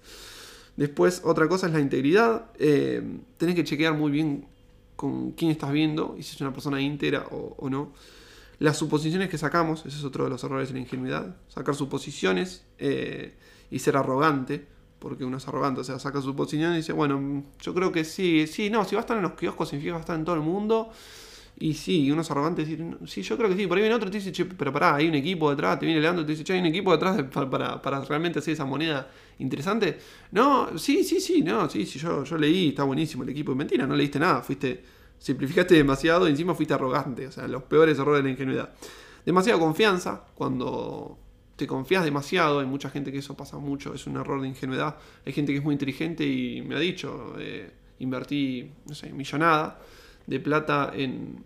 [0.77, 2.47] Después, otra cosa es la integridad.
[2.59, 3.03] Eh,
[3.37, 4.47] tenés que chequear muy bien
[4.97, 7.93] con quién estás viendo y si es una persona íntegra o, no.
[8.59, 11.37] Las suposiciones que sacamos, ese es otro de los errores de la ingenuidad.
[11.49, 13.35] Sacar suposiciones eh,
[13.71, 14.67] y ser arrogante
[14.99, 18.05] porque uno es arrogante, o sea, saca su posición y dice, bueno, yo creo que
[18.05, 20.19] sí, sí, no, si va a estar en los kioscos significa que va a estar
[20.19, 20.91] en todo el mundo.
[21.61, 23.67] Y sí, uno es arrogante dice, sí, yo creo que sí.
[23.67, 25.87] Por ahí viene otro y te dice, che, pero pará, hay un equipo detrás, te
[25.87, 28.65] viene Leandro y te dice, che, hay un equipo detrás para, para, realmente hacer esa
[28.65, 29.99] moneda interesante.
[30.31, 33.57] No, sí, sí, sí, no, sí, sí, yo, yo leí, está buenísimo el equipo.
[33.57, 34.85] Mentira, no leíste nada, fuiste,
[35.19, 37.27] simplificaste demasiado y encima fuiste arrogante.
[37.27, 38.71] O sea, los peores errores de la ingenuidad.
[39.27, 41.19] Demasiada confianza, cuando
[41.59, 44.97] te confías demasiado, hay mucha gente que eso pasa mucho, es un error de ingenuidad.
[45.27, 48.71] Hay gente que es muy inteligente y me ha dicho, eh, invertí,
[49.13, 49.81] millonada
[50.29, 51.45] de plata en,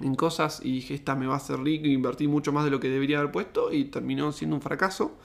[0.00, 2.80] en cosas y dije, esta me va a hacer rico, invertí mucho más de lo
[2.80, 5.16] que debería haber puesto y terminó siendo un fracaso.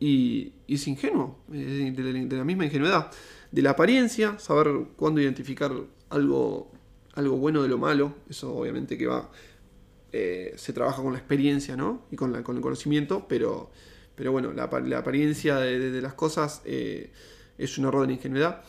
[0.00, 3.10] Y, es ingenuo, de, de, la misma ingenuidad.
[3.52, 5.70] De la apariencia, saber cuándo identificar
[6.08, 6.72] algo,
[7.12, 9.30] algo bueno de lo malo, eso obviamente que va
[10.16, 12.02] eh, se trabaja con la experiencia ¿no?
[12.12, 13.72] y con, el conocimiento, pero,
[14.14, 17.10] pero bueno, la, apariencia de, las cosas eh,
[17.58, 18.62] es un error de la ingenuidad.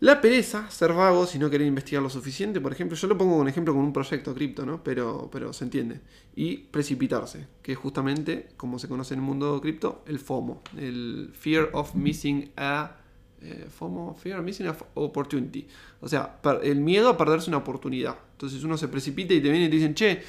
[0.00, 3.36] La pereza, ser vago si no querer investigar lo suficiente, por ejemplo, yo lo pongo
[3.36, 4.84] un ejemplo con un proyecto cripto, ¿no?
[4.84, 6.02] Pero, pero se entiende.
[6.36, 11.30] Y precipitarse, que es justamente, como se conoce en el mundo cripto, el FOMO, el
[11.32, 12.98] Fear of Missing a
[13.40, 15.66] eh, FOMO, Fear Missing Opportunity.
[16.02, 18.18] O sea, el miedo a perderse una oportunidad.
[18.42, 20.20] Entonces uno se precipita y te viene y te dicen, che, eh,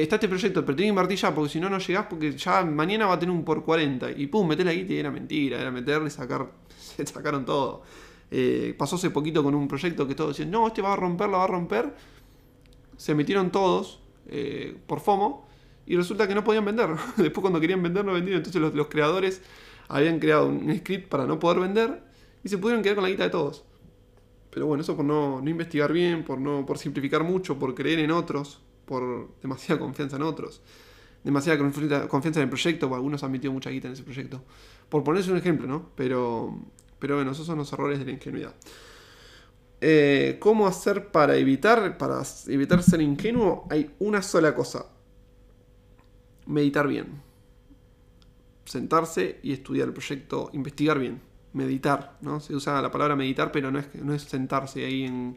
[0.00, 2.64] está este proyecto, pero tenés que invertir ya, porque si no, no llegás, porque ya
[2.64, 4.12] mañana va a tener un por 40.
[4.12, 7.82] Y pum, metés la guita y era mentira, era meterle, sacar, se sacaron todo.
[8.30, 11.28] Eh, pasó hace poquito con un proyecto que todos decían, no, este va a romper,
[11.28, 11.94] lo va a romper.
[12.96, 14.00] Se metieron todos
[14.86, 15.46] por FOMO
[15.86, 16.88] y resulta que no podían vender.
[17.18, 18.38] Después cuando querían vender no vendieron.
[18.38, 19.42] Entonces los, los creadores
[19.88, 22.02] habían creado un script para no poder vender
[22.42, 23.64] y se pudieron quedar con la guita de todos.
[24.58, 28.10] Pero bueno, eso por no, investigar bien, por, no, por simplificar mucho, por creer en
[28.10, 30.62] otros, por demasiada confianza en otros,
[31.22, 34.42] demasiada confianza en el proyecto, porque algunos han metido mucha guita en ese proyecto.
[34.88, 35.90] Por ponerse un ejemplo, ¿no?
[35.94, 36.58] Pero,
[36.98, 38.56] pero bueno, esos son los errores de la ingenuidad.
[39.80, 43.68] Eh, ¿Cómo hacer para evitar, para evitar ser ingenuo?
[43.70, 44.86] Hay una sola cosa.
[46.46, 47.22] Meditar bien.
[48.64, 52.40] Sentarse y estudiar el proyecto, investigar bien meditar, ¿no?
[52.40, 55.36] Se usa la palabra meditar, pero no es, no es sentarse ahí en,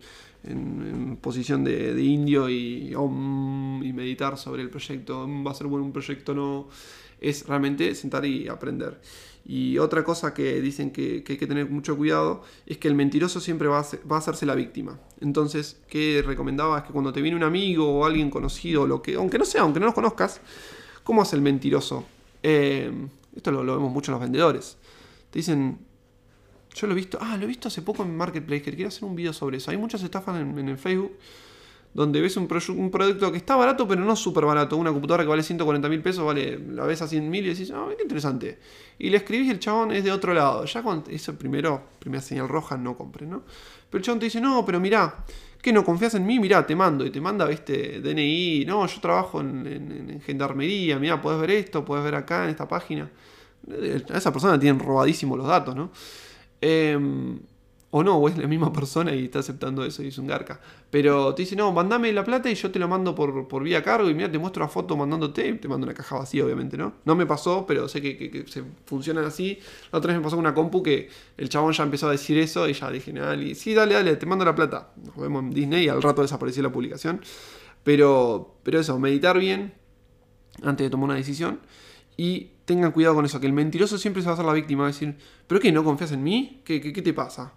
[1.22, 5.92] posición de, indio y, y meditar sobre el proyecto, mm, va a ser bueno un
[5.92, 6.68] proyecto, no,
[7.20, 9.00] es realmente sentar y aprender.
[9.46, 13.40] Y otra cosa que dicen que, hay que tener mucho cuidado es que el mentiroso
[13.40, 15.00] siempre va a, va a hacerse la víctima.
[15.20, 16.80] Entonces, ¿qué recomendaba?
[16.80, 19.62] Es que cuando te viene un amigo o alguien conocido, lo que, aunque no sea,
[19.62, 20.42] aunque no los conozcas,
[21.04, 22.06] ¿cómo hace el mentiroso?
[22.44, 22.92] Eh,
[23.36, 24.78] esto lo, lo vemos mucho en los vendedores.
[25.32, 25.80] Te dicen,
[26.74, 29.04] yo lo he visto, ah, lo he visto hace poco en Marketplace, que quiero hacer
[29.04, 29.72] un video sobre eso.
[29.72, 31.14] Hay muchas estafas en, el Facebook
[31.94, 34.78] donde ves un, producto que está barato, pero no súper barato.
[34.78, 37.72] Una computadora que vale 140 mil pesos, vale, la ves a 100 mil y decís,
[37.76, 38.60] ah, qué interesante.
[39.00, 40.64] Y le escribís y el chabón es de otro lado.
[40.64, 43.44] Ya cuando eso primero, primera señal roja, no compres, ¿no?
[43.90, 45.26] Pero el chabón te dice, no, pero mirá,
[45.62, 47.06] que no confías en mí, mirá, te mando.
[47.06, 51.84] Y te manda, viste, DNI, no, yo trabajo en, en gendarmería, mirá, puedes ver esto,
[51.84, 53.12] puedes ver acá en esta página.
[54.10, 55.92] A esa persona tienen robadísimo los datos, ¿no?
[56.62, 57.40] Em,
[57.94, 60.62] O no, o es la misma persona y está aceptando eso y es un garca.
[60.90, 63.84] Pero te dice, no, mandame la plata y yo te lo mando por, por vía
[63.84, 66.94] cargo y mira, te muestro la foto mandándote, te mando una caja vacía, obviamente, ¿no?
[67.04, 69.60] No me pasó, pero sé que, se funcionan así.
[69.92, 72.38] La otra vez me pasó con una compu que el chabón ya empezó a decir
[72.38, 73.14] eso y ya dije,
[73.56, 74.94] sí, dale, dale, te mando la plata.
[75.04, 77.22] Nos vemos en Disney y al rato desapareció la publicación.
[77.84, 79.74] Pero, pero eso, meditar bien
[80.64, 81.60] antes de tomar una decisión.
[82.16, 84.84] Y tengan cuidado con eso, que el mentiroso siempre se va a hacer la víctima.
[84.84, 85.72] Va a decir, ¿pero qué?
[85.72, 86.62] ¿No confías en mí?
[86.64, 87.54] ¿Qué, qué, qué te pasa?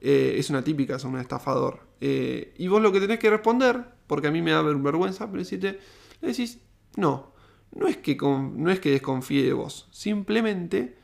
[0.00, 1.80] Eh, es una típica, es un estafador.
[2.00, 5.38] Eh, y vos lo que tenés que responder, porque a mí me da vergüenza, pero
[5.38, 5.78] decirte,
[6.20, 6.58] le decís,
[6.96, 7.32] no,
[7.72, 10.96] no es que, no es que desconfíe de vos, simplemente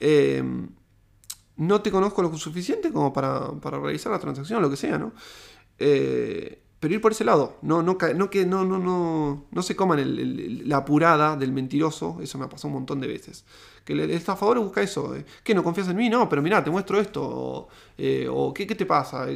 [0.00, 0.68] em,
[1.56, 5.12] no te conozco lo suficiente como para, para realizar la transacción, lo que sea, ¿no?
[5.78, 10.68] Eh, pero ir por ese lado, no, no, que, no, no, no, no se coman
[10.68, 13.44] la apurada del mentiroso, eso me ha pasado un montón de veces.
[13.84, 16.10] Que el, estafador busca eso, eh, ¿qué no confías en mí?
[16.10, 19.26] No, pero mira, te muestro esto, o, eh, ¿qué, te pasa?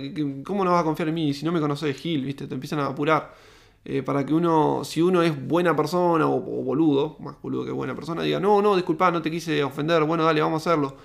[0.44, 2.46] ¿Cómo no vas a confiar en mí si no me conoces Gil, viste?
[2.46, 3.34] Te empiezan a apurar.
[3.82, 7.94] Eh, para que uno, si uno es buena persona o, boludo, más boludo que buena
[7.94, 10.98] persona, diga, no, no, disculpa, no te quise ofender, bueno, dale, vamos a hacerlo.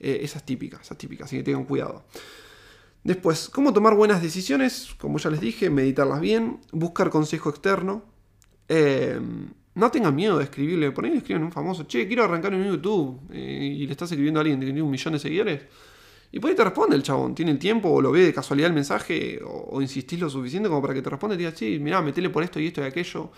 [0.00, 2.04] esa es típica, esa es típica, así que tengan cuidado.
[3.04, 4.94] Después, ¿cómo tomar buenas decisiones?
[4.98, 8.04] Como ya les dije, meditarlas bien, buscar consejo externo.
[8.68, 9.20] Eh,
[9.74, 12.52] no tengan miedo de escribirle, por ahí le escriben a un famoso, che, quiero arrancar
[12.54, 15.62] en YouTube eh, y le estás escribiendo a alguien que tiene un millón de seguidores.
[16.30, 18.68] Y por ahí te responde el chabón, tiene el tiempo o lo ve de casualidad
[18.68, 22.00] el mensaje o, insistís lo suficiente como para que te responda y diga, sí, mirá,
[22.00, 23.30] metele por esto y esto y aquello.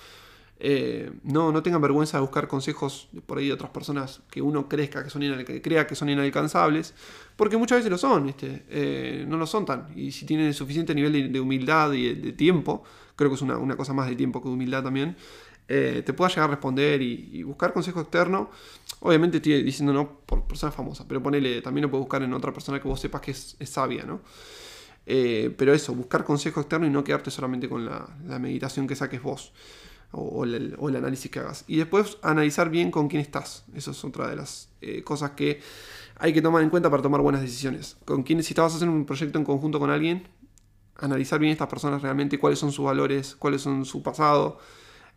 [0.61, 4.69] Eh, no, no tengan vergüenza de buscar consejos por ahí de otras personas que uno
[4.69, 5.23] crezca que son
[5.63, 6.95] crea que son inalcanzables,
[7.37, 9.89] porque muchas veces lo son, eh, no lo son tan.
[9.97, 12.85] Y si tienen el suficiente nivel de, humildad y de, tiempo,
[13.17, 15.17] creo que es una, cosa más de tiempo que de humildad también,
[15.67, 18.51] eh, te pueda llegar a responder y, buscar consejo externo.
[19.01, 22.53] Obviamente estoy diciendo no por personas famosas, pero ponele, también lo puedes buscar en otra
[22.53, 24.21] persona que vos sepas que es, sabia, ¿no?
[25.05, 29.53] pero eso, buscar consejo externo y no quedarte solamente con la, meditación que saques vos
[30.13, 31.65] o, el, análisis que hagas.
[31.67, 33.65] Y después analizar bien con quién estás.
[33.75, 35.61] Eso es otra de las eh, cosas que
[36.25, 37.99] hay que tomar en cuenta para tomar buenas decisiones.
[38.07, 40.27] Con quién, si estabas haciendo un proyecto en conjunto con alguien,
[40.97, 44.57] analizar bien estas personas realmente, cuáles son sus valores, cuáles son su pasado.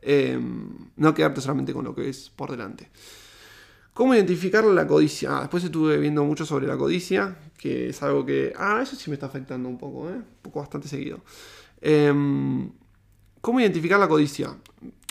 [0.02, 0.67] Em,
[0.98, 2.89] no quedarte solamente con lo que es por delante.
[3.93, 5.38] ¿Cómo identificar la codicia?
[5.38, 8.52] Ah, después estuve viendo mucho sobre la codicia, que es algo que...
[8.58, 10.15] Ah, eso sí me está afectando un poco, ¿eh?
[10.15, 11.22] Un poco bastante seguido.
[11.80, 12.13] Eh,
[13.39, 14.58] ¿Cómo identificar la codicia?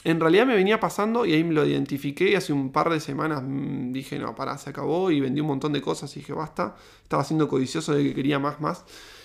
[0.06, 3.00] En realidad me venía pasando y ahí me lo identifiqué y hace un par de
[3.00, 6.32] semanas mm, dije, no, pará, se acabó y vendí un montón de cosas y dije,
[6.32, 8.84] basta, estaba siendo codicioso de que quería más, más.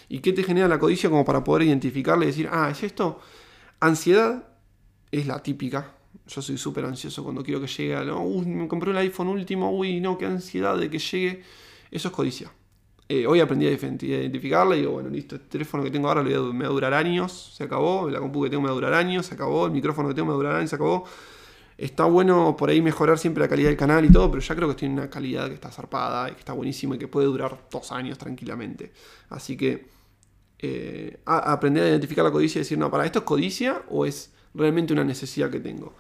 [0.09, 3.19] ¿Y qué te genera la codicia como para poder identificarle y decir, ah, es esto?
[3.79, 4.47] Ansiedad
[5.11, 5.97] es la típica.
[6.25, 8.15] Yo soy súper ansioso cuando quiero que llegue a...
[8.15, 11.43] Uy, me compré el iPhone último, uy, no, qué ansiedad de que llegue.
[11.91, 12.51] Eso es codicia.
[13.09, 16.33] Eh, hoy aprendí a identificarla y digo, bueno, listo, este teléfono que tengo ahora me
[16.33, 19.25] va a durar años, se acabó, la compu que tengo me va a durar años,
[19.25, 21.05] se acabó, el micrófono que tengo me va a durar años, se acabó.
[21.77, 24.69] Está bueno por ahí mejorar siempre la calidad del canal y todo, pero ya creo
[24.69, 27.57] que tiene una calidad que está zarpada y que está buenísima y que puede durar
[27.71, 28.93] dos años tranquilamente.
[29.29, 29.89] Así que
[30.59, 34.31] eh, aprender a identificar la codicia y decir, no, para esto es codicia o es
[34.53, 35.95] realmente una necesidad que tengo.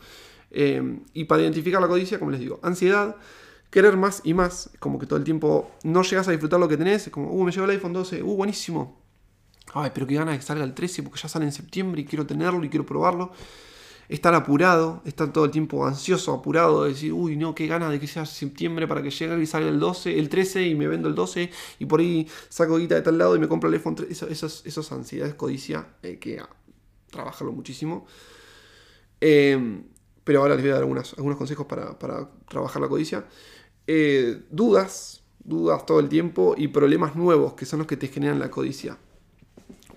[0.51, 3.15] Eh, y para identificar la codicia, como les digo, ansiedad,
[3.71, 4.69] querer más y más.
[4.79, 7.07] Como que todo el tiempo no llegas a disfrutar lo que tenés.
[7.07, 9.01] Es como, uh, me llegó el iPhone 12, uh, buenísimo.
[9.73, 12.05] Ay, pero qué ganas de que salga el 13 porque ya sale en septiembre y
[12.05, 13.31] quiero tenerlo y quiero probarlo.
[14.09, 17.99] Estar apurado, estar todo el tiempo ansioso, apurado, de decir, uy, no, qué ganas de
[17.99, 21.07] que sea septiembre para que llegue y salga el 12, el 13 y me vendo
[21.07, 23.95] el 12 y por ahí saco guita de tal lado y me compro el iPhone
[23.95, 24.29] 13.
[24.29, 26.41] Esas, ansiedades, codicia, eh, que
[27.09, 28.05] trabajarlo muchísimo.
[29.21, 29.81] Eh,
[30.25, 33.25] pero ahora les voy a dar algunos consejos para, para trabajar la codicia.
[33.87, 38.39] Eh, dudas, dudas todo el tiempo y problemas nuevos que son los que te generan
[38.39, 38.97] la codicia.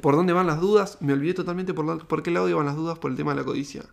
[0.00, 0.98] ¿Por dónde van las dudas?
[1.00, 3.44] Me olvidé totalmente por, por qué lado iban las dudas por el tema de la
[3.44, 3.84] codicia.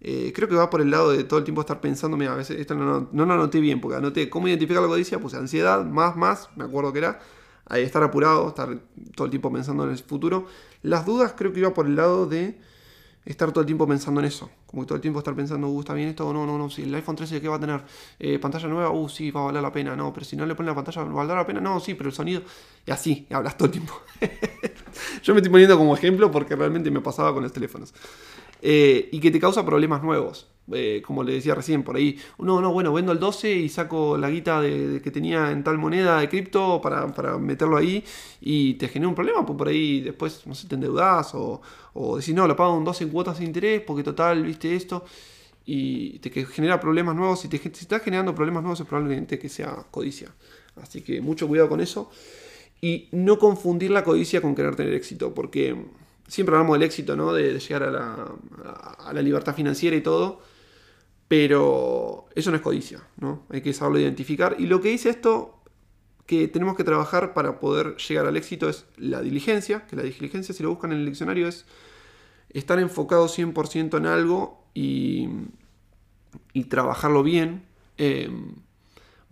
[0.00, 2.58] Eh, creo que va por el lado de todo el tiempo estar pensando, a veces
[2.58, 6.16] esto no, no, lo anoté bien, porque anoté cómo identificar la codicia, puse ansiedad, más,
[6.16, 7.20] más, me acuerdo que era,
[7.68, 8.78] estar apurado, estar
[9.14, 10.46] todo el tiempo pensando en el futuro.
[10.82, 12.58] Las dudas creo que iba por el lado de
[13.24, 14.50] estar todo el tiempo pensando en eso.
[14.66, 16.82] Como que todo el tiempo estar pensando, uh, está bien esto, no, no, no, si
[16.82, 17.82] el iPhone 13 ¿qué va a tener?
[18.18, 20.54] Eh, pantalla nueva, uh, sí, va a valer la pena, no, pero si no le
[20.54, 21.60] ponen la pantalla, ¿va a valer la pena?
[21.60, 22.42] No, sí, pero el sonido,
[22.86, 23.94] y así, hablas todo el tiempo.
[25.22, 27.92] Yo me estoy poniendo como ejemplo porque realmente me pasaba con los teléfonos.
[28.62, 30.48] Eh, y que te causa problemas nuevos.
[30.72, 34.16] Eh, como le decía recién, por ahí, no, no, bueno, vendo el 12 y saco
[34.16, 38.04] la guita que tenía en tal moneda de cripto para, meterlo ahí
[38.40, 41.60] y te genera un problema, pues por ahí después, no sé, te endeudas o,
[41.94, 45.04] o decís, no, lo pago un 12 en cuotas de interés porque total, viste esto
[45.72, 47.40] y te genera problemas nuevos.
[47.40, 50.34] Si te si estás generando problemas nuevos es probablemente que sea codicia.
[50.82, 52.10] Así que mucho cuidado con eso.
[52.82, 55.76] y no confundir la codicia con querer tener éxito, porque
[56.30, 57.32] siempre hablamos del éxito, ¿no?
[57.32, 58.34] De, llegar a la,
[58.98, 60.40] a la, libertad financiera y todo,
[61.28, 63.46] pero eso no es codicia, ¿no?
[63.50, 64.56] Hay que saberlo identificar.
[64.58, 65.60] Y lo que dice esto
[66.26, 70.54] que tenemos que trabajar para poder llegar al éxito es la diligencia, que la diligencia
[70.54, 71.66] si lo buscan en el diccionario es
[72.50, 75.28] estar enfocado 100% en algo y,
[76.52, 77.66] y trabajarlo bien.
[77.96, 78.54] Em,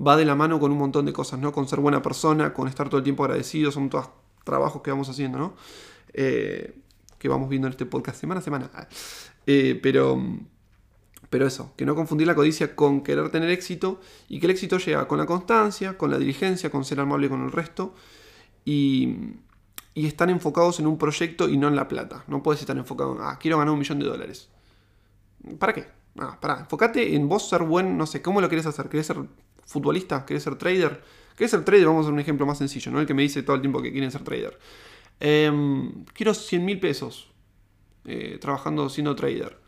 [0.05, 1.53] va de la mano con un montón de cosas, ¿no?
[1.53, 4.11] Con ser buena persona, con estar todo el tiempo agradecido, son todos
[4.45, 5.55] trabajos que vamos haciendo, ¿no?
[6.13, 6.78] Eh,
[7.19, 8.71] que vamos viendo en este podcast semana a semana.
[9.47, 10.23] Eh, pero,
[11.31, 14.79] pero eso, que no confundir la codicia con querer tener éxito y que el éxito
[14.79, 17.95] llega con la constancia, con la diligencia, con ser amable con el resto
[18.65, 19.17] y,
[19.95, 22.25] y estar enfocados en un proyecto y no en la plata.
[22.29, 24.49] No puedes estar enfocado en, ah, quiero ganar un millón de dólares.
[25.59, 25.87] ¿Para qué?
[26.19, 28.89] Ah, para, enfócate en vos ser buen, no sé, ¿cómo lo querés hacer?
[28.89, 29.19] ¿Querés ser
[29.65, 30.25] futbolista?
[30.25, 31.03] ¿Querés ser trader?
[31.37, 31.87] ¿Querés ser trader?
[31.87, 33.01] Vamos a un ejemplo más sencillo, ¿no?
[33.01, 34.59] El que me dice todo el tiempo que quieren ser trader.
[35.21, 37.31] Em, quiero 100 mil pesos
[38.05, 39.59] eh, trabajando siendo trader.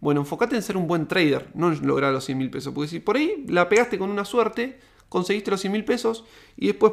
[0.00, 2.74] Bueno, enfócate en ser un buen trader, no en lograr los 100 mil pesos.
[2.74, 6.24] Porque si por ahí la pegaste con una suerte, conseguiste los 100 mil pesos
[6.56, 6.92] y después,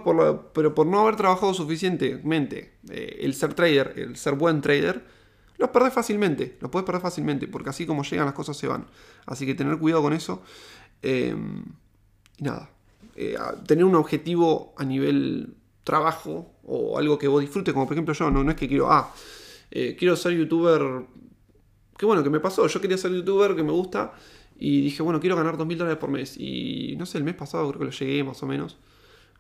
[0.54, 5.04] pero por no haber trabajado suficientemente eh, el ser trader, el ser buen trader,
[5.58, 6.58] los perdés fácilmente.
[6.60, 8.88] Los puedes perder fácilmente, porque así como llegan las cosas se van.
[9.26, 10.42] Así que tener cuidado con eso.
[11.02, 11.64] Em,
[12.38, 12.70] y nada.
[13.16, 15.56] Eh, tener un objetivo a nivel
[15.92, 19.14] trabajo o algo que vos disfrutes, como por ejemplo yo, no, es que quiero, ah,
[19.70, 20.82] eh, quiero ser youtuber,
[21.98, 24.14] que bueno, que me pasó, yo quería ser youtuber, que me gusta,
[24.58, 27.68] y dije, bueno, quiero ganar 2.000 dólares por mes, y no sé, el mes pasado
[27.68, 28.78] creo que lo llegué más o menos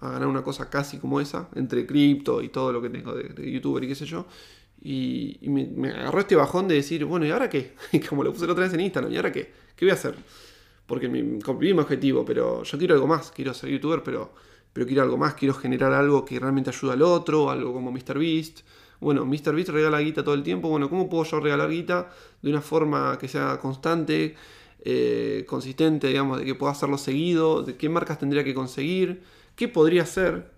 [0.01, 3.49] a ganar una cosa casi como esa, entre cripto y todo lo que tengo de,
[3.49, 4.25] youtuber y qué sé yo,
[4.81, 7.75] y, me, agarró este bajón de decir, bueno, ¿y ahora qué?
[8.09, 9.53] como lo puse la otra vez en Instagram, ¿y ahora qué?
[9.77, 10.15] ¿Qué voy a hacer?
[10.85, 11.07] Porque
[11.45, 14.33] cumplí mi objetivo, pero yo quiero algo más, quiero ser youtuber, pero
[14.73, 18.61] pero quiero algo más, quiero generar algo que realmente ayude al otro, algo como MrBeast.
[18.99, 22.61] Bueno, MrBeast regala guita todo el tiempo, bueno, ¿cómo puedo yo regalar guita de una
[22.61, 24.35] forma que sea constante,
[24.83, 29.23] eh, consistente, digamos, de que pueda hacerlo seguido, de qué marcas tendría que conseguir,
[29.55, 30.51] qué podría hacer,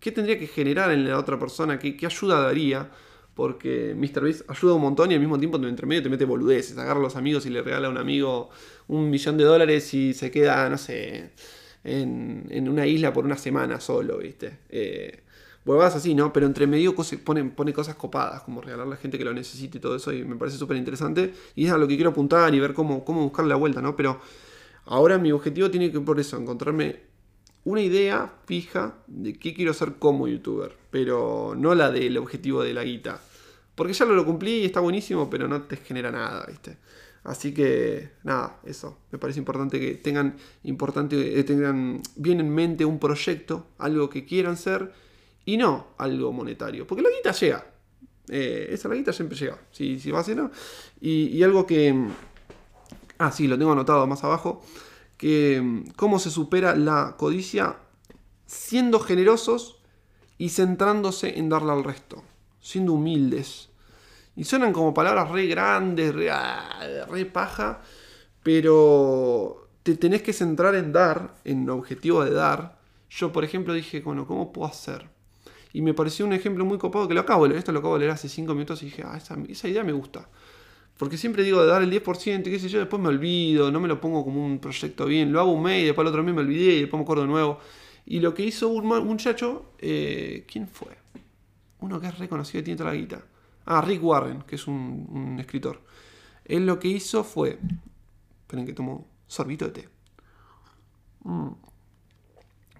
[0.00, 2.90] qué tendría que generar en la otra persona, qué, ayuda daría?
[3.34, 7.00] Porque MrBeast ayuda un montón y al mismo tiempo entre medio te mete boludeces, agarra
[7.00, 8.50] a los amigos y le regala a un amigo
[8.88, 11.32] un millón de dólares y se queda, no sé
[11.84, 14.58] en, una isla por una semana solo, ¿viste?
[14.68, 15.22] Eh,
[15.82, 16.32] así, ¿no?
[16.32, 19.78] Pero entre medio pone, pone cosas copadas, como regalar a la gente que lo necesite
[19.78, 21.32] y todo eso, y me parece súper interesante.
[21.54, 23.96] Y es a lo que quiero apuntar y ver cómo, cómo buscar la vuelta, ¿no?
[23.96, 24.20] Pero
[24.86, 27.00] ahora mi objetivo tiene que, por eso, encontrarme
[27.64, 32.74] una idea fija de qué quiero ser como youtuber, pero no la del objetivo de
[32.74, 33.20] la guita.
[33.74, 36.78] Porque ya lo, lo cumplí y está buenísimo, pero no te genera nada, ¿viste?
[37.22, 38.98] Así que nada, eso.
[39.10, 44.24] Me parece importante que tengan, importante, eh, tengan bien en mente un proyecto, algo que
[44.24, 44.92] quieran ser
[45.44, 46.86] y no algo monetario.
[46.86, 47.66] Porque la guita llega.
[48.28, 49.58] Eh, esa la guita siempre llega.
[49.70, 50.50] Si, si va a ser, ¿no?
[51.00, 52.08] Y, algo que...
[53.18, 54.62] Ah, sí, lo tengo anotado más abajo.
[55.18, 57.76] Que cómo se supera la codicia
[58.46, 59.82] siendo generosos
[60.38, 62.22] y centrándose en darle al resto.
[62.60, 63.69] Siendo humildes
[64.36, 67.82] y suenan como palabras re grandes, re, ah, re paja,
[68.42, 72.78] pero te tenés que centrar en dar, en el objetivo de dar.
[73.08, 75.08] Yo, por ejemplo, dije, bueno, ¿cómo puedo hacer?
[75.72, 77.94] Y me pareció un ejemplo muy copado que lo acabo de leer, esto lo acabo
[77.94, 80.28] de leer hace 5 minutos y dije, ah, esa, idea me gusta.
[80.98, 83.80] Porque siempre digo de dar el 10% y qué sé yo, después me olvido, no
[83.80, 86.22] me lo pongo como un proyecto bien, lo hago un mes y después el otro
[86.22, 87.58] mes me olvidé y después me acuerdo de nuevo.
[88.04, 90.88] Y lo que hizo un muchacho, eh, ¿quién fue?
[91.80, 93.22] Uno que es reconocido y tiene toda la guita.
[93.72, 95.80] Ah, Rick Warren, que es un, escritor.
[96.44, 97.60] Él lo que hizo fue.
[98.40, 99.88] Esperen que tomo sorbito de té.
[101.22, 101.50] Mm,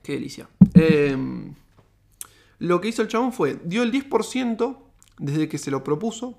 [0.02, 0.48] qué delicia.
[0.74, 1.54] Em,
[2.58, 4.78] lo que hizo el chabón fue, dio el 10%
[5.18, 6.36] desde que se lo propuso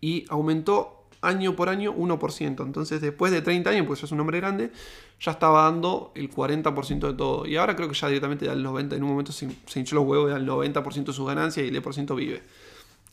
[0.00, 2.64] y aumentó año por año 1%.
[2.64, 4.72] Entonces después de 30 años, pues ya es un hombre grande,
[5.20, 7.46] ya estaba dando el 40% de todo.
[7.46, 9.46] Y ahora creo que ya directamente da el 90%, en un momento se,
[9.76, 12.42] hinchó los huevos, da el 90% de sus ganancias y el 10% vive.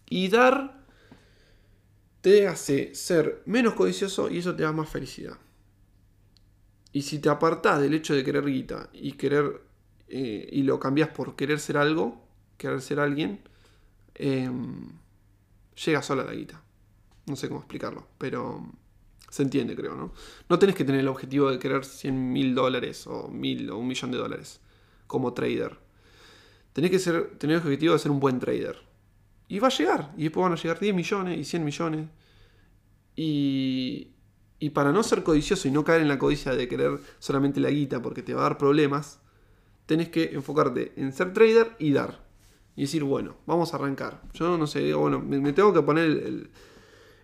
[0.10, 0.86] Y dar
[2.22, 5.38] te hace ser menos codicioso y eso te da más felicidad.
[6.91, 9.62] Y si te apartás del hecho de querer guita y querer
[10.08, 12.26] eh, y lo cambias por querer ser algo,
[12.58, 13.41] querer ser alguien,
[14.16, 14.89] em,
[15.86, 16.62] llega sola la guita.
[17.28, 18.68] No sé cómo explicarlo, pero
[19.30, 20.14] se entiende, creo, ¿no?
[20.49, 23.88] No tenés que tener el objetivo de querer 100 mil dólares o mil o un
[23.88, 24.60] millón de dólares
[25.05, 25.78] como trader.
[26.74, 28.89] Tenés que ser, tener el objetivo de ser un buen trader.
[29.50, 30.14] Y va a llegar.
[30.16, 32.08] Y después van a llegar 10 millones y 100 millones.
[33.16, 34.12] Y,
[34.60, 37.70] y para no ser codicioso y no caer en la codicia de querer solamente la
[37.70, 39.20] guita porque te va a dar problemas,
[39.86, 42.24] tenés que enfocarte en ser trader y dar.
[42.76, 44.22] y decir, bueno, vamos a arrancar.
[44.34, 46.50] Yo no sé, bueno, me, tengo que poner el,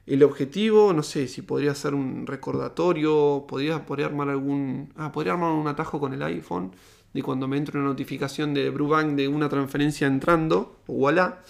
[0.08, 4.92] el, objetivo, no sé si podría ser un recordatorio, podría, podría armar algún...
[4.96, 6.72] Ah, podría armar un atajo con el iPhone
[7.14, 11.42] de cuando me entre una notificación de Brubank de una transferencia entrando, o voilà,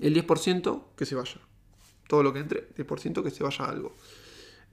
[0.00, 1.40] el 10% que se vaya.
[2.08, 3.94] Todo lo que entre, 10% que se vaya a algo.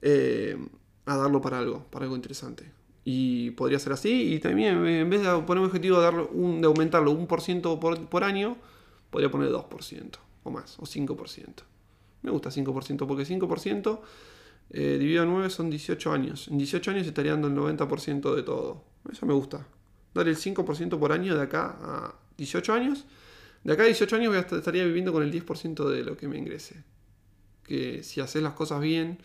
[0.01, 0.57] Eh,
[1.05, 2.71] a darlo para algo, para algo interesante.
[3.05, 4.33] Y podría ser así.
[4.33, 7.79] Y también, en vez de poner un objetivo de, un, de aumentarlo un por ciento
[7.79, 8.57] por año,
[9.09, 11.45] podría poner 2% o más, o 5%.
[12.21, 13.99] Me gusta 5% porque 5%
[14.71, 16.47] eh, dividido a 9 son 18 años.
[16.47, 18.83] En 18 años estaría dando el 90% de todo.
[19.11, 19.65] Eso me gusta.
[20.13, 23.05] Dar el 5% por año de acá a 18 años.
[23.63, 26.83] De acá a 18 años estaría viviendo con el 10% de lo que me ingrese.
[27.63, 29.19] Que si haces las cosas bien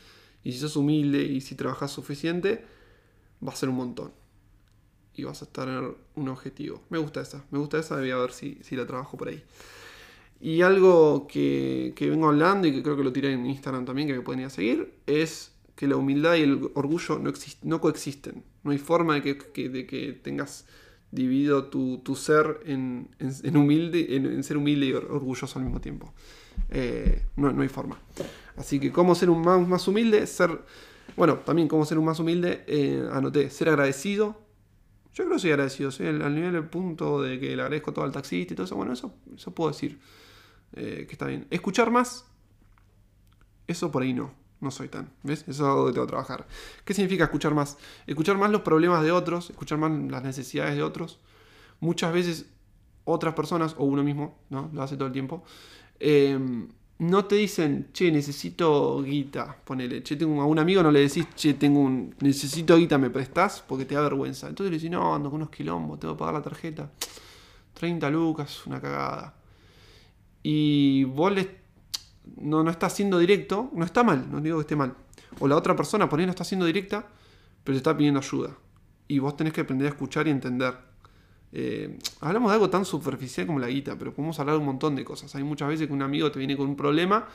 [0.45, 2.65] y si sos humilde y si trabajas suficiente,
[3.47, 4.13] va a ser un montón.
[5.15, 6.83] Y vas a en un objetivo.
[6.91, 9.43] Me gusta esa, me gusta esa, voy a ver si, si la trabajo por ahí.
[10.41, 14.07] Y algo que, que, vengo hablando y que creo que lo tiré en Instagram también,
[14.07, 17.33] que me pueden ir a seguir, es que la humildad y el orgullo no,
[17.63, 18.45] no coexisten.
[18.63, 20.67] No hay forma de que, de que tengas
[21.11, 26.13] dividido tu, tu ser en, en, humilde, en, ser humilde y orgulloso al mismo tiempo.
[26.71, 27.99] Eh, no, no, hay forma.
[28.57, 30.27] Así que, ¿cómo ser un más, más humilde?
[30.27, 30.61] Ser
[31.17, 34.41] bueno, también como ser un más humilde, eh, anoté ser agradecido.
[35.15, 38.13] Yo creo que soy agradecido, al, nivel del punto de que le agradezco todo al
[38.13, 38.77] taxista y todo eso.
[38.77, 39.99] Bueno, eso, eso puedo decir
[40.75, 41.47] eh, que está bien.
[41.51, 42.25] Escuchar más,
[43.67, 45.11] eso por ahí no, no soy tan.
[45.23, 45.43] ¿Ves?
[45.43, 46.47] Eso es algo que tengo que trabajar.
[46.85, 47.79] ¿Qué significa escuchar más?
[48.07, 51.21] Escuchar más los problemas de otros, escuchar más las necesidades de otros.
[51.81, 52.47] Muchas veces
[53.05, 54.71] otras personas, o uno mismo, ¿no?
[54.73, 55.43] Lo hace todo el tiempo.
[56.01, 56.39] Eh,
[56.99, 61.29] no te dicen, che, necesito guita, ponele, che, tengo a un amigo no le decís,
[61.37, 63.63] che, tengo un, necesito guita, ¿me prestás?
[63.67, 64.49] Porque te da vergüenza.
[64.49, 66.91] Entonces le decís, no, ando con unos quilombos, tengo que pagar la tarjeta.
[67.75, 69.37] 30 lucas, una cagada.
[70.43, 71.49] Y vos le,
[72.37, 74.95] no, no está siendo directo, no está mal, no digo que esté mal.
[75.41, 77.07] O la otra persona, por ahí no está siendo directa,
[77.65, 78.57] pero te está pidiendo ayuda.
[79.07, 80.75] Y vos tenés que aprender a escuchar y entender.
[81.53, 84.95] Eh, hablamos de algo tan superficial como la guita, pero podemos hablar de un montón
[84.97, 85.35] de cosas.
[85.35, 87.27] Hay muchas veces que un amigo te viene con un problema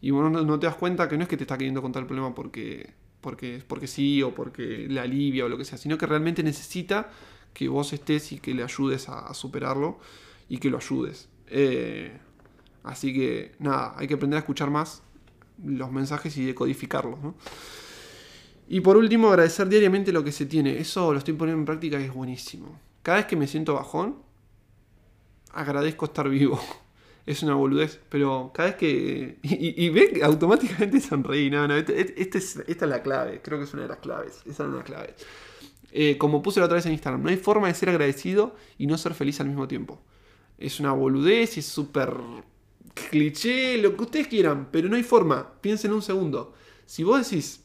[0.00, 2.06] y vos no, te das cuenta que no es que te está queriendo contar el
[2.06, 6.06] problema porque, porque, porque sí o porque le alivia o lo que sea, sino que
[6.06, 7.10] realmente necesita
[7.54, 9.98] que vos estés y que le ayudes a, superarlo
[10.48, 11.28] y que lo ayudes.
[11.46, 12.18] Eh,
[12.84, 15.02] así que nada, hay que aprender a escuchar más
[15.64, 17.18] los mensajes y decodificarlos.
[18.68, 20.78] Y por último, agradecer diariamente lo que se tiene.
[20.78, 22.78] Eso lo estoy poniendo en práctica y es buenísimo.
[23.02, 24.16] Cada vez que me siento bajón,
[25.52, 26.60] agradezco estar vivo.
[27.26, 29.38] Es una boludez, pero cada vez que.
[29.42, 31.48] Y, ve que automáticamente sonreí.
[31.48, 33.40] No, no, este, este, este es, esta es la clave.
[33.42, 34.42] Creo que es una de las claves.
[34.44, 35.14] Esa es una de las claves.
[35.90, 38.86] Eh, como puse la otra vez en Instagram, no hay forma de ser agradecido y
[38.86, 40.02] no ser feliz al mismo tiempo.
[40.58, 42.12] Es una boludez, es súper
[42.94, 45.52] cliché, lo que ustedes quieran, pero no hay forma.
[45.60, 46.54] Piensen un segundo.
[46.86, 47.64] Si vos decís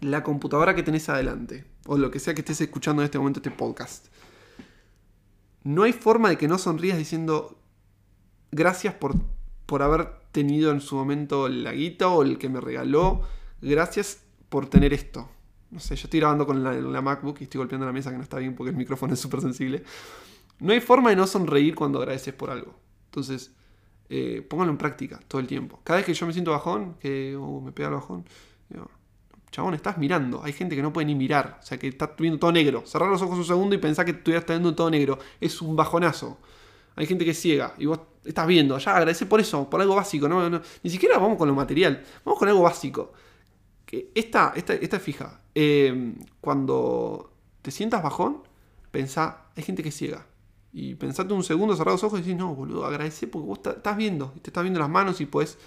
[0.00, 3.38] la computadora que tenés adelante, o lo que sea que estés escuchando en este momento
[3.40, 4.08] este podcast,
[5.64, 7.58] no hay forma de que no sonrías diciendo
[8.50, 9.14] gracias por,
[9.66, 13.22] por haber tenido en su momento la guita o el que me regaló.
[13.60, 15.28] Gracias por tener esto.
[15.70, 18.22] No sé, yo estoy grabando con la, MacBook y estoy golpeando la mesa que no
[18.22, 19.82] está bien porque el micrófono es súper sensible.
[20.60, 22.74] No hay forma de no sonreír cuando agradeces por algo.
[23.06, 23.52] Entonces,
[24.10, 25.80] eh, pónganlo en práctica todo el tiempo.
[25.84, 28.24] Cada vez que yo me siento bajón, que me pega el bajón,
[28.68, 28.90] digo,
[29.50, 30.42] chabón, estás mirando.
[30.42, 31.58] Hay gente que no puede ni mirar.
[31.60, 32.84] O sea, que está viendo todo negro.
[32.86, 35.18] Cerrar los ojos un segundo y pensar que estuvieras viendo todo negro.
[35.40, 36.38] Es un bajonazo.
[36.96, 38.78] Hay gente que ciega y vos estás viendo.
[38.78, 40.28] Ya agradece por eso, por algo básico.
[40.28, 40.60] ¿no?
[40.82, 42.04] ni siquiera vamos con lo material.
[42.24, 43.12] Vamos con algo básico.
[43.84, 45.40] Que esta, esta, esta fija.
[45.54, 47.32] Eh, cuando
[47.62, 48.42] te sientas bajón,
[48.90, 50.26] pensá, hay gente que ciega.
[50.78, 53.96] Y pensate un segundo, cerrar los ojos y decís, no, boludo, agradece porque vos estás
[53.96, 54.32] viendo.
[54.36, 55.58] Y te estás viendo las manos y puedes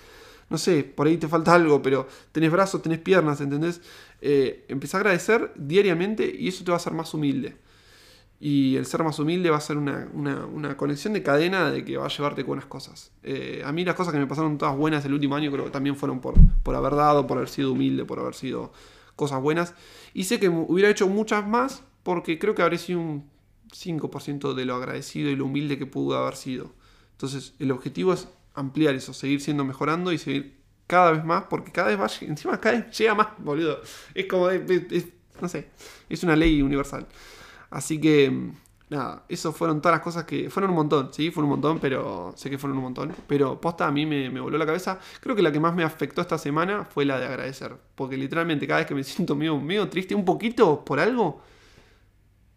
[0.52, 3.82] no sé, por ahí te falta algo, pero tenés brazos, tenés piernas, ¿entendés?
[4.20, 7.56] Eh, empezá a agradecer diariamente y eso te va a hacer más humilde.
[8.38, 12.06] Y el ser más humilde va a ser una, conexión de cadena de que va
[12.06, 13.12] a llevarte unas cosas.
[13.24, 15.72] Eh, a mí las cosas que me pasaron todas buenas el último año creo que
[15.72, 18.74] también fueron por, por haber dado, por haber sido humilde, por haber sido
[19.16, 19.74] cosas buenas.
[20.14, 23.32] Y sé que hubiera hecho muchas más porque creo que habría sido un
[23.72, 26.74] 5% de lo agradecido y lo humilde que pudo haber sido.
[27.14, 31.72] Entonces el objetivo es ampliar eso, seguir siendo mejorando y seguir cada vez más, porque
[31.72, 33.82] cada vez va, encima cada vez llega más, boludo.
[34.14, 34.50] Es como,
[35.40, 35.70] no sé,
[36.10, 37.08] es una ley universal.
[37.70, 38.52] Así que,
[38.90, 42.34] nada, eso fueron todas las cosas que, fueron un montón, sí, fueron un montón, pero
[42.36, 43.16] sé que fueron un montón.
[43.26, 45.00] Pero posta a mí me, me voló la cabeza.
[45.22, 48.68] Creo que la que más me afectó esta semana fue la de agradecer, porque literalmente
[48.68, 51.42] cada vez que me siento medio, medio triste, un poquito por algo,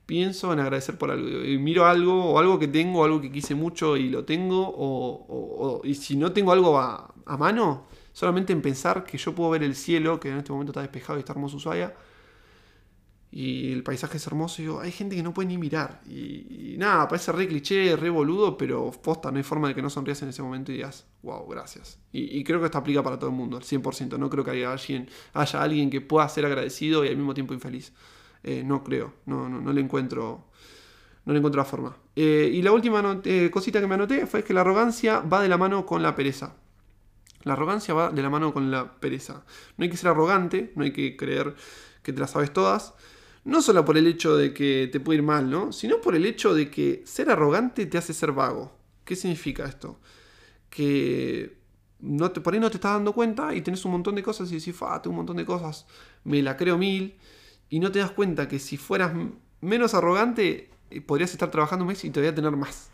[0.06, 1.44] pienso en agradecer por algo.
[1.44, 5.80] Y miro algo, o algo que tengo, algo que quise mucho y lo tengo, o,
[5.84, 9.74] y si no tengo algo a, mano, solamente en pensar que yo puedo ver el
[9.74, 11.94] cielo, que en este momento está despejado y está hermoso Ushuaia,
[13.30, 16.00] y el paisaje es hermoso, y digo, hay gente que no puede ni mirar.
[16.06, 19.90] Y, nada, parece re cliché, re boludo, pero posta, no hay forma de que no
[19.90, 21.98] sonrías en ese momento y digas, wow, gracias.
[22.12, 24.18] Y, creo que esto aplica para todo el mundo, al 100%.
[24.18, 27.54] No creo que haya alguien, haya alguien que pueda ser agradecido y al mismo tiempo
[27.54, 27.92] infeliz.
[28.44, 30.44] Eh, no creo, no, no, le encuentro.
[31.24, 31.96] No le encuentro la forma.
[32.14, 35.48] Eh, y la última eh, cosita que me anoté fue que la arrogancia va de
[35.48, 36.56] la mano con la pereza.
[37.44, 39.44] La arrogancia va de la mano con la pereza.
[39.78, 41.54] No hay que ser arrogante, no hay que creer
[42.02, 42.92] que te las sabes todas.
[43.44, 45.72] No solo por el hecho de que te puede ir mal, ¿no?
[45.72, 48.76] Sino por el hecho de que ser arrogante te hace ser vago.
[49.04, 49.98] ¿Qué significa esto?
[50.68, 51.58] Que
[52.00, 54.52] no te, por ahí no te estás dando cuenta y tenés un montón de cosas
[54.52, 55.86] y decís, fa, tengo un montón de cosas,
[56.24, 57.16] me la creo mil
[57.74, 59.12] y no te das cuenta que si fueras
[59.60, 62.90] menos arrogante, eh, podrías estar trabajando un mes y todavía tener más.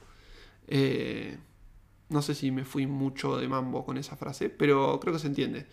[0.68, 1.36] Eh,
[2.08, 5.26] no sé si me fui mucho de mambo con esa frase, pero creo que se
[5.26, 5.66] entiende.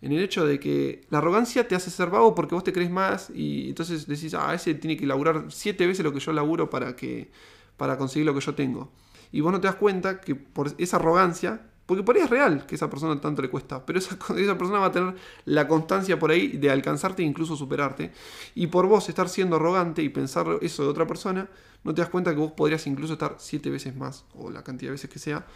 [0.00, 2.90] En el hecho de que la arrogancia te hace ser vago porque vos te crees
[2.90, 6.70] más y entonces decís, ah, ese tiene que laburar siete veces lo que yo laburo
[6.70, 7.30] para, que,
[7.76, 8.90] para conseguir lo que yo tengo.
[9.32, 12.66] Y vos no te das cuenta que por esa arrogancia porque por ahí es real
[12.66, 15.14] que esa persona tanto le cuesta, pero esa, esa, persona va a tener
[15.44, 18.12] la constancia por ahí de alcanzarte e incluso superarte.
[18.54, 21.48] Y por vos estar siendo arrogante y pensar eso de otra persona,
[21.84, 24.88] no te das cuenta que vos podrías incluso estar siete veces más, o la cantidad
[24.88, 25.46] de veces que sea,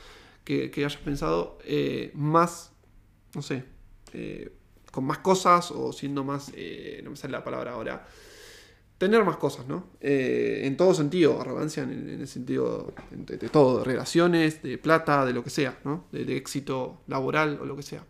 [0.45, 2.73] que, hayas pensado, eh, más,
[3.35, 3.65] no sé,
[4.13, 4.53] eh,
[4.91, 8.07] con más cosas o siendo más, eh, no me sale la palabra ahora,
[9.01, 9.87] tener más cosas, ¿no?
[9.99, 15.33] Eh, en todo sentido, arrogancia en, el sentido de, todo, de relaciones, de plata, de
[15.33, 16.05] lo que sea, ¿no?
[16.13, 18.05] De, éxito laboral o lo que sea.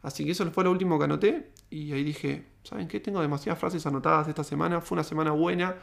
[0.00, 2.98] Así que eso fue lo último que anoté y ahí dije, ¿saben qué?
[2.98, 5.76] Tengo demasiadas frases anotadas esta semana, fue una semana buena.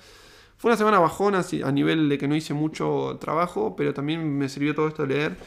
[0.58, 4.50] Fue una semana bajona a nivel de que no hice mucho trabajo, pero también me
[4.50, 5.38] sirvió todo esto de leer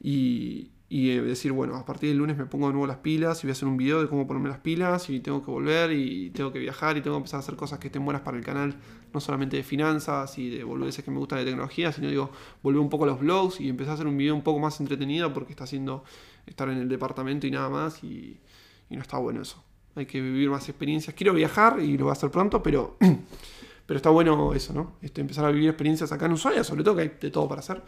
[0.00, 3.42] y, y eh, decir, bueno, a partir del lunes me pongo de nuevo las pilas
[3.42, 5.92] y voy a hacer un video de cómo ponerme las pilas y tengo que volver
[5.92, 8.38] y tengo que viajar y tengo que empezar a hacer cosas que estén buenas para
[8.38, 8.74] el canal,
[9.12, 12.30] no solamente de finanzas y de boludeces que me gustan de tecnología, sino digo,
[12.62, 14.80] volver un poco a los blogs y empezar a hacer un video un poco más
[14.80, 16.04] entretenido porque está haciendo
[16.46, 18.40] estar en el departamento y nada más y,
[18.88, 19.62] no está bueno eso.
[19.94, 21.14] Hay que vivir más experiencias.
[21.14, 22.96] Quiero viajar y lo voy a hacer pronto, pero,
[23.86, 24.92] pero está bueno eso, ¿no?
[25.02, 27.60] Este, empezar a vivir experiencias acá en Ushuaia, sobre todo que hay de todo para
[27.60, 27.82] hacer.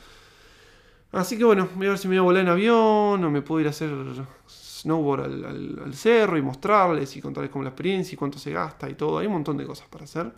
[1.13, 3.43] Así que bueno, voy a ver si me voy a volar en avión o me
[3.43, 3.91] puedo ir a hacer
[4.49, 8.95] snowboard al, cerro y mostrarles y contarles cómo la experiencia y cuánto se gasta y
[8.95, 9.19] todo.
[9.19, 10.33] Hay un montón de cosas para hacer.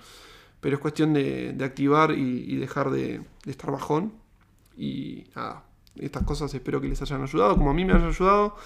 [0.60, 4.12] Pero es cuestión de, activar y, dejar de, estar bajón.
[4.76, 5.64] Y nada,
[5.96, 8.56] estas cosas espero que les hayan ayudado, como a mí me han ayudado.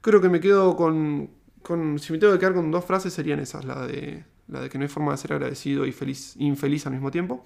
[0.00, 3.40] Creo que me quedo con, con, Si me tengo que quedar con dos frases serían
[3.40, 6.86] esas, la de, la de que no hay forma de ser agradecido y feliz, infeliz
[6.86, 7.44] al mismo tiempo.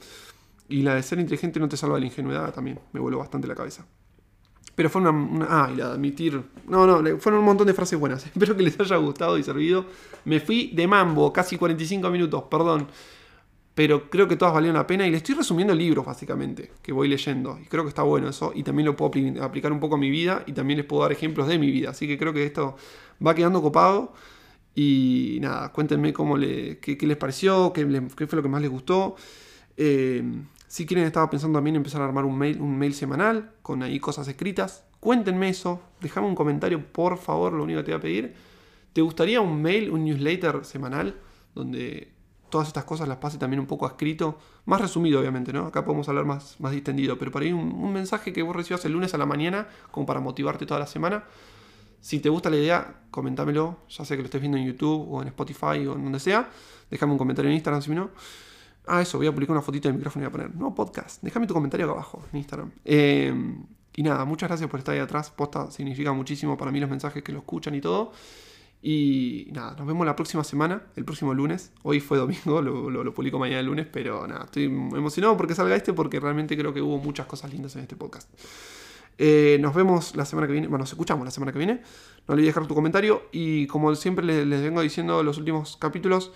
[0.68, 3.46] Y la de ser inteligente no te salva de la ingenuidad también, me vuelvo bastante
[3.46, 3.86] la cabeza.
[4.76, 6.40] Pero fue una, Ah, y la de admitir...
[6.68, 8.26] No, no, fueron un montón de frases buenas.
[8.26, 9.86] Espero que les haya gustado y servido.
[10.26, 12.86] Me fui de mambo, casi 45 minutos, perdón.
[13.74, 17.08] Pero creo que todas valieron la pena y le estoy resumiendo libros básicamente que voy
[17.08, 17.58] leyendo.
[17.62, 18.52] Y creo que está bueno eso.
[18.54, 19.12] Y también lo puedo
[19.42, 21.90] aplicar un poco a mi vida y también les puedo dar ejemplos de mi vida.
[21.90, 22.76] Así que creo que esto
[23.24, 24.12] va quedando copado.
[24.74, 28.70] Y nada, cuéntenme cómo le, qué, les pareció, qué, qué, fue lo que más les
[28.70, 29.16] gustó.
[29.76, 30.22] Eh,
[30.76, 33.98] si quieren, estaba pensando también empezar a armar un mail, un mail semanal con ahí
[33.98, 34.84] cosas escritas.
[35.00, 38.34] Cuéntenme eso, déjame un comentario, por favor, lo único que te voy a pedir.
[38.92, 41.16] ¿Te gustaría un mail, un newsletter semanal
[41.54, 42.12] donde
[42.50, 44.38] todas estas cosas las pase también un poco escrito?
[44.66, 45.64] Más resumido, obviamente, ¿no?
[45.64, 48.92] Acá podemos hablar más, más distendido, pero por ahí un, mensaje que vos recibas el
[48.92, 51.24] lunes a la mañana, como para motivarte toda la semana.
[52.02, 55.22] Si te gusta la idea, coméntamelo, ya sé que lo estés viendo en YouTube o
[55.22, 56.50] en Spotify o en donde sea.
[56.90, 58.10] Déjame un comentario en Instagram si no.
[58.86, 61.22] Ah, eso, voy a publicar una fotito de micrófono y voy a poner, no, podcast.
[61.22, 62.70] Déjame tu comentario acá abajo en Instagram.
[62.84, 63.34] Eh,
[63.94, 65.30] y nada, muchas gracias por estar ahí atrás.
[65.30, 68.12] Posta significa muchísimo para mí los mensajes que lo escuchan y todo.
[68.82, 71.72] Y nada, nos vemos la próxima semana, el próximo lunes.
[71.82, 75.92] Hoy fue domingo, lo, publico mañana el lunes, pero nada, estoy emocionado porque salga este
[75.92, 78.30] porque realmente creo que hubo muchas cosas lindas en este podcast.
[79.18, 81.80] Eh, nos vemos la semana que viene, bueno, nos escuchamos la semana que viene.
[82.28, 86.32] No olvides dejar tu comentario y como siempre les, vengo diciendo en los últimos capítulos,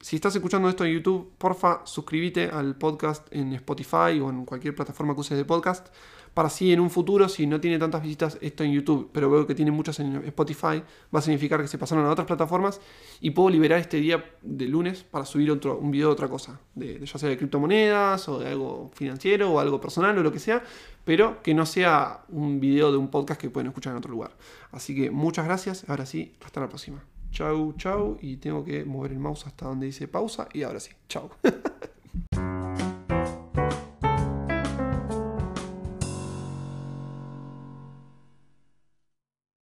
[0.00, 4.74] si estás escuchando esto en YouTube, porfa, suscríbete al podcast en Spotify o en cualquier
[4.74, 5.88] plataforma que uses de podcast.
[6.34, 9.46] Para así en un futuro, si no tiene tantas visitas esto en YouTube, pero veo
[9.46, 10.82] que tiene muchas en Spotify,
[11.14, 12.80] va a significar que se pasaron a otras plataformas
[13.20, 16.58] y puedo liberar este día de lunes para subir otro, un video de otra cosa,
[16.74, 20.40] de, ya sea de criptomonedas o de algo financiero o algo personal o lo que
[20.40, 20.64] sea,
[21.04, 24.32] pero que no sea un video de un podcast que pueden escuchar en otro lugar.
[24.72, 27.13] Así que muchas gracias, ahora sí, hasta la próxima.
[27.34, 28.16] Chau, chau.
[28.22, 30.48] Y tengo que mover el mouse hasta donde dice pausa.
[30.52, 31.28] Y ahora sí, chau.